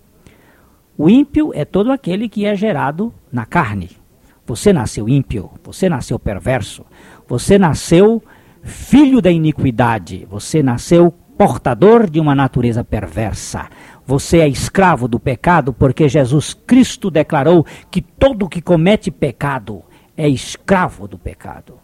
O 0.97 1.11
ímpio 1.11 1.51
é 1.55 1.65
todo 1.65 1.91
aquele 1.91 2.29
que 2.29 2.47
é 2.47 2.55
gerado 2.55 3.13
na 3.33 3.45
carne. 3.45 3.91
Você 4.47 4.73
nasceu 4.73 5.09
ímpio, 5.09 5.51
você 5.63 5.89
nasceu 5.89 6.19
perverso, 6.19 6.85
você 7.27 7.59
nasceu 7.59 8.23
filho 8.65 9.21
da 9.21 9.31
iniquidade, 9.31 10.27
você 10.29 10.63
nasceu 10.63 11.13
portador 11.37 12.09
de 12.09 12.19
uma 12.19 12.35
natureza 12.35 12.83
perversa. 12.83 13.69
Você 14.07 14.39
é 14.39 14.49
escravo 14.49 15.07
do 15.07 15.21
pecado 15.21 15.73
porque 15.73 16.09
Jesus 16.09 16.55
Cristo 16.55 17.11
declarou 17.11 17.65
que 17.91 18.01
todo 18.01 18.49
que 18.49 18.63
comete 18.63 19.11
pecado 19.11 19.83
é 20.17 20.29
escravo 20.29 21.07
do 21.07 21.19
pecado. 21.19 21.79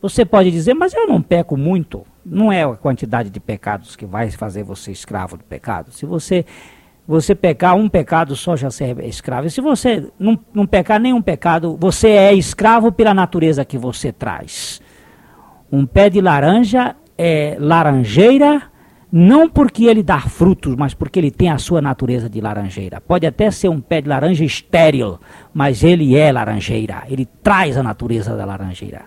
Você 0.00 0.24
pode 0.24 0.50
dizer, 0.50 0.74
mas 0.74 0.94
eu 0.94 1.06
não 1.08 1.20
peco 1.20 1.56
muito. 1.56 2.06
Não 2.24 2.52
é 2.52 2.62
a 2.62 2.76
quantidade 2.76 3.30
de 3.30 3.40
pecados 3.40 3.96
que 3.96 4.06
vai 4.06 4.30
fazer 4.30 4.62
você 4.62 4.92
escravo 4.92 5.36
do 5.36 5.44
pecado. 5.44 5.90
Se 5.90 6.06
você 6.06 6.44
você 7.06 7.34
pecar 7.34 7.74
um 7.74 7.88
pecado 7.88 8.36
só 8.36 8.54
já 8.54 8.70
serve 8.70 9.06
escravo. 9.06 9.46
E 9.46 9.50
se 9.50 9.62
você 9.62 10.08
não, 10.18 10.38
não 10.52 10.66
pecar 10.66 11.00
nenhum 11.00 11.22
pecado, 11.22 11.74
você 11.80 12.10
é 12.10 12.34
escravo 12.34 12.92
pela 12.92 13.14
natureza 13.14 13.64
que 13.64 13.78
você 13.78 14.12
traz. 14.12 14.82
Um 15.70 15.86
pé 15.86 16.08
de 16.08 16.20
laranja 16.20 16.96
é 17.16 17.56
laranjeira, 17.58 18.62
não 19.10 19.48
porque 19.48 19.84
ele 19.84 20.02
dá 20.02 20.20
frutos, 20.20 20.76
mas 20.76 20.94
porque 20.94 21.18
ele 21.18 21.30
tem 21.30 21.50
a 21.50 21.58
sua 21.58 21.80
natureza 21.80 22.28
de 22.28 22.40
laranjeira. 22.40 23.00
Pode 23.00 23.26
até 23.26 23.50
ser 23.50 23.68
um 23.68 23.80
pé 23.80 24.00
de 24.00 24.08
laranja 24.08 24.44
estéril, 24.44 25.18
mas 25.52 25.82
ele 25.82 26.16
é 26.16 26.30
laranjeira. 26.30 27.04
Ele 27.08 27.26
traz 27.42 27.76
a 27.76 27.82
natureza 27.82 28.36
da 28.36 28.44
laranjeira. 28.44 29.02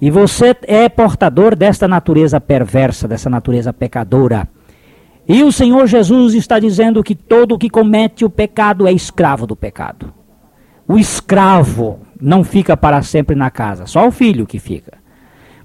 E 0.00 0.10
você 0.10 0.54
é 0.62 0.88
portador 0.88 1.56
desta 1.56 1.88
natureza 1.88 2.40
perversa, 2.40 3.08
dessa 3.08 3.28
natureza 3.28 3.72
pecadora. 3.72 4.48
E 5.26 5.42
o 5.42 5.50
Senhor 5.50 5.86
Jesus 5.86 6.34
está 6.34 6.58
dizendo 6.58 7.02
que 7.02 7.14
todo 7.14 7.58
que 7.58 7.68
comete 7.68 8.24
o 8.24 8.30
pecado 8.30 8.86
é 8.86 8.92
escravo 8.92 9.46
do 9.46 9.56
pecado. 9.56 10.14
O 10.86 10.98
escravo 10.98 12.00
não 12.20 12.44
fica 12.44 12.76
para 12.76 13.02
sempre 13.02 13.36
na 13.36 13.50
casa, 13.50 13.86
só 13.86 14.06
o 14.06 14.10
filho 14.10 14.46
que 14.46 14.58
fica. 14.58 14.97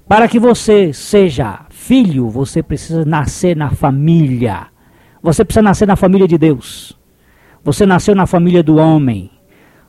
Para 0.06 0.28
que 0.28 0.38
você 0.38 0.92
seja 0.92 1.60
filho, 1.70 2.28
você 2.28 2.62
precisa 2.62 3.04
nascer 3.04 3.56
na 3.56 3.70
família. 3.70 4.66
Você 5.22 5.44
precisa 5.44 5.62
nascer 5.62 5.88
na 5.88 5.96
família 5.96 6.28
de 6.28 6.36
Deus. 6.36 6.98
Você 7.62 7.86
nasceu 7.86 8.14
na 8.14 8.26
família 8.26 8.62
do 8.62 8.76
homem. 8.76 9.30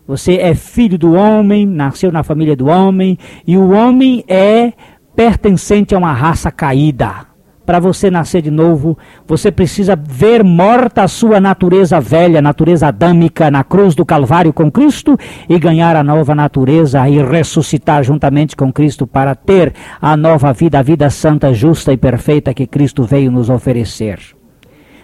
Você 0.08 0.38
é 0.38 0.56
filho 0.56 0.98
do 0.98 1.14
homem, 1.14 1.66
nasceu 1.66 2.12
na 2.12 2.24
família 2.24 2.56
do 2.56 2.68
homem, 2.68 3.18
e 3.46 3.58
o 3.58 3.72
homem 3.72 4.24
é 4.28 4.74
pertencente 5.16 5.96
a 5.96 5.98
uma 5.98 6.14
raça 6.14 6.52
caída 6.52 7.35
para 7.66 7.80
você 7.80 8.12
nascer 8.12 8.42
de 8.42 8.52
novo, 8.52 8.98
você 9.28 9.52
precisa 9.52 9.96
ver 9.96 10.44
morta 10.44 11.04
a 11.04 11.08
sua 11.08 11.40
natureza 11.40 12.00
velha, 12.00 12.42
natureza 12.42 12.88
adâmica 12.88 13.50
na 13.50 13.64
cruz 13.64 13.96
do 13.96 14.06
Calvário 14.06 14.54
com 14.54 14.72
Cristo 14.72 15.18
e 15.50 15.58
ganhar 15.58 15.96
a 15.96 16.04
nova 16.04 16.36
natureza 16.36 17.08
e 17.10 17.22
ressuscitar 17.24 18.04
juntamente 18.04 18.56
com 18.56 18.72
Cristo 18.72 19.08
para 19.08 19.34
ter 19.34 19.74
a 20.00 20.16
nova 20.16 20.54
vida, 20.54 20.80
a 20.80 20.84
vida 20.84 21.10
santa, 21.10 21.54
justa 21.54 21.92
e 21.92 21.98
perfeita 21.98 22.54
que 22.54 22.68
Cristo 22.68 23.04
veio 23.04 23.32
nos 23.32 23.50
oferecer. 23.50 24.20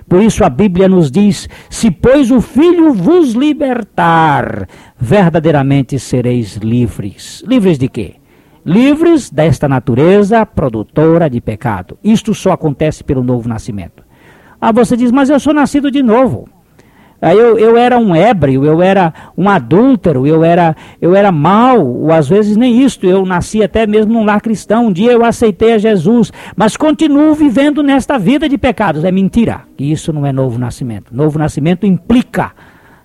Por 0.07 0.22
isso 0.22 0.43
a 0.43 0.49
Bíblia 0.49 0.89
nos 0.89 1.09
diz: 1.09 1.47
se 1.70 1.89
pois 1.89 2.32
o 2.32 2.41
Filho 2.41 2.93
vos 2.93 3.34
libertar, 3.34 4.68
verdadeiramente 4.99 5.97
sereis 5.97 6.57
livres. 6.57 7.43
Livres 7.47 7.78
de 7.78 7.88
quê? 7.88 8.21
Livres 8.66 9.30
desta 9.30 9.68
natureza 9.68 10.45
produtora 10.45 11.30
de 11.30 11.41
pecado. 11.41 11.97
Isto 12.03 12.34
só 12.34 12.51
acontece 12.51 13.03
pelo 13.03 13.24
novo 13.24 13.49
nascimento. 13.49 14.03
Ah, 14.59 14.72
você 14.72 14.95
diz, 14.95 15.12
mas 15.12 15.30
eu 15.30 15.39
sou 15.39 15.53
nascido 15.53 15.89
de 15.89 16.03
novo. 16.03 16.47
Eu, 17.22 17.59
eu 17.59 17.78
era 17.78 17.99
um 17.99 18.16
ébrio, 18.16 18.66
eu 18.66 18.82
era 18.82 19.14
um 19.38 19.47
adúltero, 19.47 20.26
eu 20.26 20.43
era, 20.43 20.76
eu 20.99 21.16
era 21.16 21.32
mau, 21.32 21.86
ou 21.86 22.12
às 22.12 22.28
vezes 22.28 22.57
nem 22.57 22.82
isto, 22.82 23.05
eu 23.05 23.24
nasci 23.28 23.64
até 23.64 23.86
mesmo 23.86 24.12
num 24.12 24.26
lar 24.26 24.41
cristão, 24.41 24.88
um 24.88 24.91
dia 24.91 25.12
eu 25.12 25.24
aceitei 25.24 25.74
a 25.74 25.78
Jesus, 25.78 26.34
mas 26.55 26.76
continuo 26.76 27.36
vivendo 27.36 27.84
nesta 27.84 28.18
vida 28.18 28.49
de 28.49 28.57
pecados. 28.57 29.03
É 29.03 29.12
mentira, 29.12 29.62
que 29.78 29.84
isso 29.84 30.12
não 30.12 30.26
é 30.26 30.32
novo 30.32 30.57
nascimento. 30.57 31.16
Novo 31.16 31.38
nascimento 31.38 31.86
implica 31.86 32.53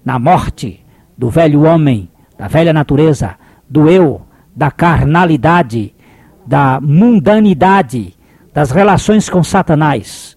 na 0.03 0.19
morte 0.19 0.83
do 1.17 1.29
velho 1.29 1.65
homem, 1.65 2.09
da 2.39 2.49
velha 2.49 2.73
natureza, 2.73 3.35
do 3.69 3.87
eu, 3.87 4.23
da 4.57 4.71
carnalidade, 4.71 5.95
da 6.47 6.81
mundanidade, 6.81 8.15
das 8.55 8.71
relações 8.71 9.29
com 9.29 9.45
Satanás. 9.45 10.35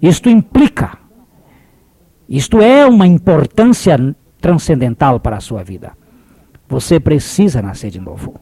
Isto 0.00 0.28
implica, 0.28 0.98
isto 2.28 2.60
é 2.60 2.84
uma 2.86 3.06
importância 3.06 4.14
transcendental 4.40 5.18
para 5.18 5.38
a 5.38 5.40
sua 5.40 5.64
vida. 5.64 5.92
Você 6.68 7.00
precisa 7.00 7.62
nascer 7.62 7.90
de 7.90 8.00
novo. 8.00 8.34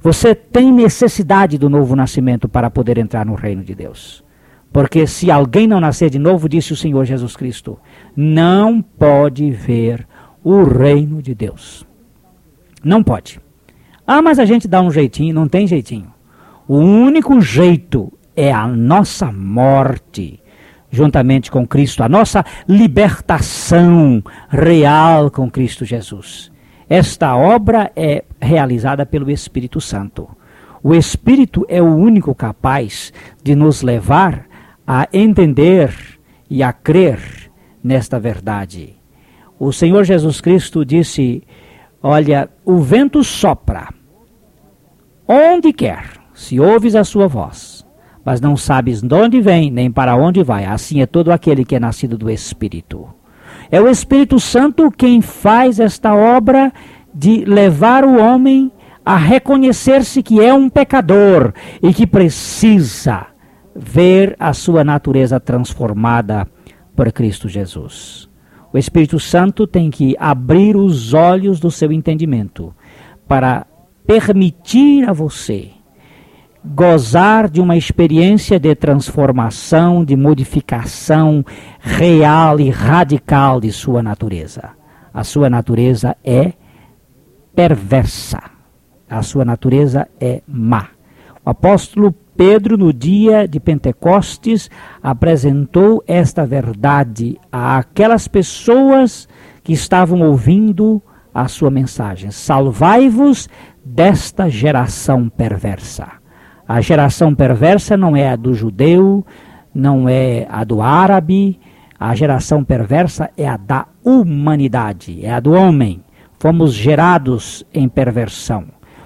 Você 0.00 0.34
tem 0.34 0.72
necessidade 0.72 1.58
do 1.58 1.68
novo 1.68 1.96
nascimento 1.96 2.48
para 2.48 2.70
poder 2.70 2.96
entrar 2.96 3.26
no 3.26 3.34
reino 3.34 3.62
de 3.62 3.74
Deus. 3.74 4.24
Porque 4.72 5.06
se 5.06 5.30
alguém 5.30 5.66
não 5.66 5.80
nascer 5.80 6.10
de 6.10 6.18
novo, 6.18 6.48
disse 6.48 6.72
o 6.72 6.76
Senhor 6.76 7.04
Jesus 7.04 7.34
Cristo, 7.34 7.78
não 8.14 8.80
pode 8.80 9.50
ver 9.50 10.06
o 10.44 10.62
reino 10.62 11.20
de 11.20 11.34
Deus. 11.34 11.84
Não 12.84 13.02
pode. 13.02 13.40
Ah, 14.06 14.22
mas 14.22 14.38
a 14.38 14.44
gente 14.44 14.68
dá 14.68 14.80
um 14.80 14.90
jeitinho, 14.90 15.34
não 15.34 15.48
tem 15.48 15.66
jeitinho. 15.66 16.14
O 16.68 16.76
único 16.76 17.40
jeito 17.40 18.12
é 18.36 18.52
a 18.52 18.66
nossa 18.66 19.32
morte, 19.32 20.40
juntamente 20.90 21.50
com 21.50 21.66
Cristo, 21.66 22.02
a 22.02 22.08
nossa 22.08 22.44
libertação 22.68 24.22
real 24.48 25.30
com 25.30 25.50
Cristo 25.50 25.84
Jesus. 25.84 26.52
Esta 26.88 27.36
obra 27.36 27.90
é 27.96 28.24
realizada 28.40 29.04
pelo 29.04 29.30
Espírito 29.30 29.80
Santo. 29.80 30.28
O 30.82 30.94
Espírito 30.94 31.66
é 31.68 31.82
o 31.82 31.96
único 31.96 32.32
capaz 32.32 33.12
de 33.42 33.56
nos 33.56 33.82
levar 33.82 34.46
a 34.86 35.08
entender 35.12 35.92
e 36.48 36.62
a 36.62 36.72
crer 36.72 37.50
nesta 37.82 38.20
verdade. 38.20 38.94
O 39.58 39.72
Senhor 39.72 40.04
Jesus 40.04 40.40
Cristo 40.40 40.84
disse: 40.84 41.42
Olha, 42.00 42.48
o 42.64 42.78
vento 42.78 43.24
sopra 43.24 43.95
onde 45.28 45.72
quer, 45.72 46.04
se 46.34 46.60
ouves 46.60 46.94
a 46.94 47.04
sua 47.04 47.26
voz, 47.26 47.86
mas 48.24 48.40
não 48.40 48.56
sabes 48.56 49.02
de 49.02 49.14
onde 49.14 49.40
vem 49.40 49.70
nem 49.70 49.90
para 49.90 50.16
onde 50.16 50.42
vai, 50.42 50.64
assim 50.64 51.00
é 51.00 51.06
todo 51.06 51.30
aquele 51.30 51.64
que 51.64 51.76
é 51.76 51.80
nascido 51.80 52.18
do 52.18 52.30
Espírito. 52.30 53.08
É 53.70 53.80
o 53.80 53.88
Espírito 53.88 54.38
Santo 54.38 54.90
quem 54.90 55.20
faz 55.20 55.80
esta 55.80 56.14
obra 56.14 56.72
de 57.14 57.44
levar 57.44 58.04
o 58.04 58.18
homem 58.18 58.70
a 59.04 59.16
reconhecer-se 59.16 60.22
que 60.22 60.40
é 60.40 60.52
um 60.52 60.68
pecador 60.68 61.52
e 61.82 61.94
que 61.94 62.06
precisa 62.06 63.26
ver 63.74 64.34
a 64.38 64.52
sua 64.52 64.82
natureza 64.82 65.38
transformada 65.38 66.46
por 66.94 67.12
Cristo 67.12 67.48
Jesus. 67.48 68.28
O 68.72 68.78
Espírito 68.78 69.20
Santo 69.20 69.66
tem 69.66 69.90
que 69.90 70.16
abrir 70.18 70.76
os 70.76 71.14
olhos 71.14 71.60
do 71.60 71.70
seu 71.70 71.92
entendimento 71.92 72.74
para 73.28 73.66
permitir 74.06 75.08
a 75.08 75.12
você 75.12 75.70
gozar 76.64 77.48
de 77.48 77.60
uma 77.60 77.76
experiência 77.76 78.58
de 78.58 78.74
transformação, 78.74 80.04
de 80.04 80.16
modificação 80.16 81.44
real 81.78 82.58
e 82.58 82.70
radical 82.70 83.60
de 83.60 83.70
sua 83.70 84.02
natureza. 84.02 84.70
A 85.14 85.22
sua 85.22 85.48
natureza 85.48 86.16
é 86.24 86.52
perversa. 87.54 88.42
A 89.08 89.22
sua 89.22 89.44
natureza 89.44 90.08
é 90.20 90.42
má. 90.46 90.88
O 91.44 91.50
apóstolo 91.50 92.12
Pedro, 92.36 92.76
no 92.76 92.92
dia 92.92 93.46
de 93.46 93.58
Pentecostes, 93.58 94.68
apresentou 95.02 96.02
esta 96.06 96.44
verdade 96.44 97.38
àquelas 97.50 98.28
pessoas 98.28 99.28
que 99.62 99.72
estavam 99.72 100.20
ouvindo 100.20 101.00
a 101.32 101.48
sua 101.48 101.70
mensagem: 101.70 102.30
Salvai-vos 102.30 103.48
desta 103.86 104.50
geração 104.50 105.28
perversa. 105.28 106.08
A 106.66 106.80
geração 106.80 107.32
perversa 107.32 107.96
não 107.96 108.16
é 108.16 108.28
a 108.28 108.34
do 108.34 108.52
judeu, 108.52 109.24
não 109.72 110.08
é 110.08 110.44
a 110.50 110.64
do 110.64 110.82
árabe, 110.82 111.60
a 111.98 112.12
geração 112.14 112.64
perversa 112.64 113.30
é 113.36 113.48
a 113.48 113.56
da 113.56 113.86
humanidade, 114.04 115.24
é 115.24 115.32
a 115.32 115.38
do 115.38 115.52
homem. 115.52 116.02
Fomos 116.40 116.74
gerados 116.74 117.64
em 117.72 117.88
perversão. 117.88 118.64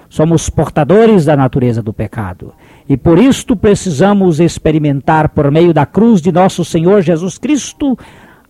Somos 0.09 0.49
portadores 0.49 1.25
da 1.25 1.37
natureza 1.37 1.83
do 1.83 1.93
pecado. 1.93 2.51
E 2.89 2.97
por 2.97 3.19
isto 3.19 3.55
precisamos 3.55 4.39
experimentar, 4.39 5.29
por 5.29 5.51
meio 5.51 5.73
da 5.73 5.85
cruz 5.85 6.21
de 6.21 6.31
nosso 6.31 6.65
Senhor 6.65 7.01
Jesus 7.01 7.37
Cristo, 7.37 7.97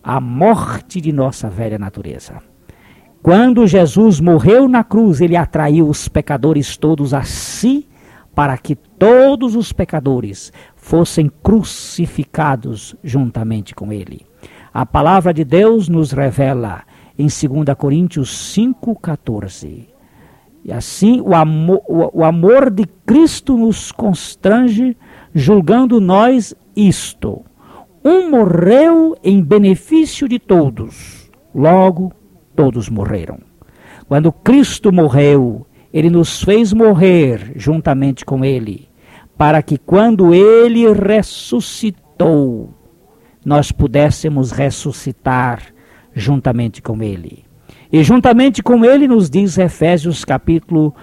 a 0.02 0.18
morte 0.18 1.00
de 1.00 1.12
nossa 1.12 1.48
velha 1.48 1.78
natureza. 1.78 2.51
Quando 3.22 3.68
Jesus 3.68 4.18
morreu 4.18 4.68
na 4.68 4.82
cruz, 4.82 5.20
ele 5.20 5.36
atraiu 5.36 5.88
os 5.88 6.08
pecadores 6.08 6.76
todos 6.76 7.14
a 7.14 7.22
si, 7.22 7.88
para 8.34 8.58
que 8.58 8.74
todos 8.74 9.54
os 9.54 9.72
pecadores 9.72 10.52
fossem 10.74 11.30
crucificados 11.40 12.96
juntamente 13.04 13.76
com 13.76 13.92
ele. 13.92 14.26
A 14.74 14.84
palavra 14.84 15.32
de 15.32 15.44
Deus 15.44 15.88
nos 15.88 16.10
revela 16.10 16.82
em 17.16 17.26
2 17.26 17.76
Coríntios 17.78 18.56
5,14. 18.56 19.86
E 20.64 20.72
assim 20.72 21.20
o 21.20 21.32
amor, 21.32 21.82
o, 21.86 22.24
amor 22.24 22.70
de 22.70 22.86
Cristo 23.06 23.56
nos 23.56 23.92
constrange, 23.92 24.96
julgando 25.32 26.00
nós 26.00 26.54
isto. 26.74 27.42
Um 28.04 28.30
morreu 28.30 29.16
em 29.22 29.40
benefício 29.40 30.28
de 30.28 30.40
todos, 30.40 31.30
logo 31.54 32.12
todos 32.54 32.88
morreram. 32.88 33.38
Quando 34.08 34.32
Cristo 34.32 34.92
morreu, 34.92 35.66
ele 35.92 36.10
nos 36.10 36.42
fez 36.42 36.72
morrer 36.72 37.52
juntamente 37.56 38.24
com 38.24 38.44
ele, 38.44 38.88
para 39.36 39.62
que 39.62 39.78
quando 39.78 40.34
ele 40.34 40.90
ressuscitou, 40.92 42.74
nós 43.44 43.72
pudéssemos 43.72 44.52
ressuscitar 44.52 45.62
juntamente 46.14 46.80
com 46.80 47.02
ele. 47.02 47.44
E 47.90 48.02
juntamente 48.02 48.62
com 48.62 48.84
ele 48.84 49.06
nos 49.06 49.28
diz 49.28 49.58
Efésios 49.58 50.24
capítulo 50.24 50.94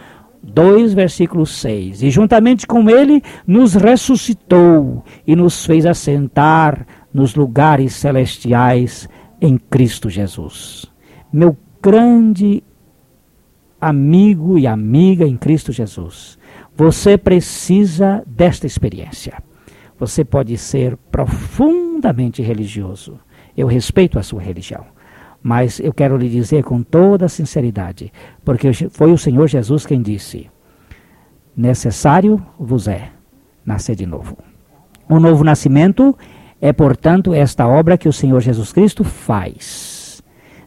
2, 0.41 0.93
versículo 0.93 1.45
6. 1.45 2.01
E 2.01 2.09
juntamente 2.09 2.65
com 2.65 2.89
ele 2.89 3.21
nos 3.45 3.75
ressuscitou 3.75 5.03
e 5.25 5.35
nos 5.35 5.65
fez 5.65 5.85
assentar 5.85 6.87
nos 7.13 7.35
lugares 7.35 7.93
celestiais 7.93 9.07
em 9.41 9.57
Cristo 9.57 10.09
Jesus. 10.09 10.91
Meu 11.31 11.55
grande 11.81 12.63
amigo 13.79 14.57
e 14.57 14.67
amiga 14.67 15.25
em 15.25 15.37
Cristo 15.37 15.71
Jesus, 15.71 16.37
você 16.75 17.17
precisa 17.17 18.23
desta 18.25 18.65
experiência. 18.65 19.41
Você 19.97 20.23
pode 20.23 20.57
ser 20.57 20.97
profundamente 21.11 22.41
religioso. 22.41 23.19
Eu 23.55 23.67
respeito 23.67 24.17
a 24.17 24.23
sua 24.23 24.41
religião. 24.41 24.85
Mas 25.41 25.79
eu 25.79 25.93
quero 25.93 26.17
lhe 26.17 26.29
dizer 26.29 26.63
com 26.63 26.83
toda 26.83 27.29
sinceridade, 27.29 28.11
porque 28.43 28.73
foi 28.89 29.11
o 29.11 29.17
Senhor 29.17 29.47
Jesus 29.47 29.85
quem 29.85 30.01
disse: 30.01 30.49
necessário 31.55 32.45
vos 32.59 32.87
é 32.87 33.09
nascer 33.65 33.95
de 33.95 34.05
novo. 34.05 34.37
O 35.07 35.19
novo 35.19 35.43
nascimento 35.43 36.17
é, 36.61 36.73
portanto, 36.73 37.33
esta 37.33 37.67
obra 37.67 37.97
que 37.97 38.09
o 38.09 38.13
Senhor 38.13 38.41
Jesus 38.41 38.73
Cristo 38.73 39.03
faz, 39.03 39.88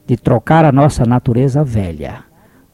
de 0.06 0.16
trocar 0.16 0.64
a 0.64 0.72
nossa 0.72 1.04
natureza 1.04 1.62
velha 1.62 2.24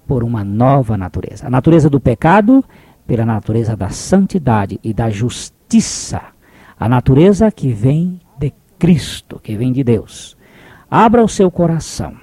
por 0.07 0.25
uma 0.25 0.43
nova 0.43 0.97
natureza. 0.97 1.47
A 1.47 1.51
natureza 1.51 1.91
do 1.91 2.01
pecado 2.01 2.65
pela 3.07 3.25
natureza 3.25 3.75
da 3.77 3.89
santidade 3.89 4.79
e 4.83 4.93
da 4.93 5.09
justiça. 5.11 6.21
A 6.79 6.89
natureza 6.89 7.51
que 7.51 7.73
vem 7.73 8.21
de 8.39 8.53
Cristo, 8.79 9.41
que 9.43 9.57
vem 9.57 9.73
de 9.73 9.83
Deus. 9.83 10.37
Abra 10.91 11.25
o 11.25 11.29
seu 11.29 11.51
coração. 11.51 12.15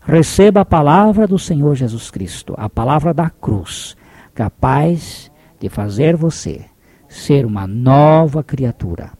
Receba 0.00 0.60
a 0.60 0.64
palavra 0.64 1.26
do 1.26 1.38
Senhor 1.38 1.74
Jesus 1.74 2.10
Cristo, 2.10 2.54
a 2.56 2.68
palavra 2.68 3.12
da 3.12 3.28
cruz, 3.28 3.96
capaz 4.34 5.30
de 5.60 5.68
fazer 5.68 6.16
você 6.16 6.64
ser 7.08 7.44
uma 7.44 7.66
nova 7.66 8.42
criatura, 8.42 9.10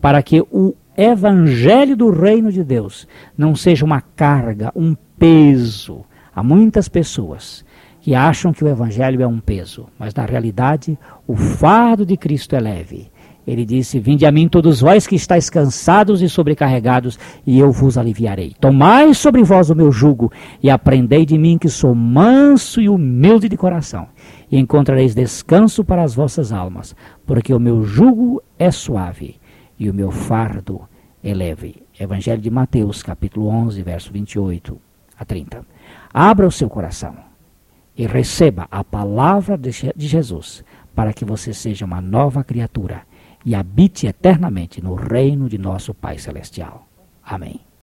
para 0.00 0.22
que 0.22 0.40
o 0.40 0.74
evangelho 1.00 1.96
do 1.96 2.10
reino 2.10 2.52
de 2.52 2.62
Deus 2.62 3.08
não 3.36 3.56
seja 3.56 3.84
uma 3.84 4.00
carga, 4.00 4.70
um 4.76 4.94
peso. 5.18 6.04
Há 6.34 6.42
muitas 6.42 6.88
pessoas 6.88 7.64
que 8.00 8.14
acham 8.14 8.52
que 8.52 8.62
o 8.62 8.68
evangelho 8.68 9.22
é 9.22 9.26
um 9.26 9.40
peso, 9.40 9.86
mas 9.98 10.14
na 10.14 10.24
realidade 10.24 10.98
o 11.26 11.34
fardo 11.36 12.04
de 12.04 12.16
Cristo 12.16 12.54
é 12.54 12.60
leve. 12.60 13.10
Ele 13.46 13.64
disse: 13.64 13.98
Vinde 13.98 14.26
a 14.26 14.30
mim 14.30 14.46
todos 14.46 14.80
vós 14.80 15.06
que 15.06 15.16
estáis 15.16 15.48
cansados 15.48 16.20
e 16.20 16.28
sobrecarregados, 16.28 17.18
e 17.46 17.58
eu 17.58 17.72
vos 17.72 17.96
aliviarei. 17.96 18.54
Tomai 18.60 19.14
sobre 19.14 19.42
vós 19.42 19.70
o 19.70 19.74
meu 19.74 19.90
jugo 19.90 20.30
e 20.62 20.68
aprendei 20.68 21.24
de 21.24 21.38
mim 21.38 21.56
que 21.56 21.68
sou 21.68 21.94
manso 21.94 22.80
e 22.80 22.88
humilde 22.88 23.48
de 23.48 23.56
coração, 23.56 24.06
e 24.50 24.58
encontrareis 24.58 25.14
descanso 25.14 25.82
para 25.82 26.02
as 26.02 26.14
vossas 26.14 26.52
almas, 26.52 26.94
porque 27.26 27.54
o 27.54 27.58
meu 27.58 27.84
jugo 27.84 28.42
é 28.58 28.70
suave 28.70 29.36
e 29.78 29.88
o 29.88 29.94
meu 29.94 30.10
fardo 30.10 30.82
é 31.22 31.34
leve. 31.34 31.82
Evangelho 31.98 32.40
de 32.40 32.50
Mateus, 32.50 33.02
capítulo 33.02 33.48
11, 33.48 33.82
verso 33.82 34.12
28 34.12 34.80
a 35.18 35.24
30. 35.24 35.64
Abra 36.12 36.46
o 36.46 36.52
seu 36.52 36.68
coração 36.68 37.14
e 37.96 38.06
receba 38.06 38.66
a 38.70 38.82
palavra 38.82 39.58
de 39.58 40.06
Jesus 40.08 40.64
para 40.94 41.12
que 41.12 41.24
você 41.24 41.52
seja 41.52 41.84
uma 41.84 42.00
nova 42.00 42.42
criatura 42.42 43.02
e 43.44 43.54
habite 43.54 44.06
eternamente 44.06 44.82
no 44.82 44.94
reino 44.94 45.48
de 45.48 45.58
nosso 45.58 45.94
Pai 45.94 46.18
Celestial. 46.18 46.86
Amém. 47.24 47.60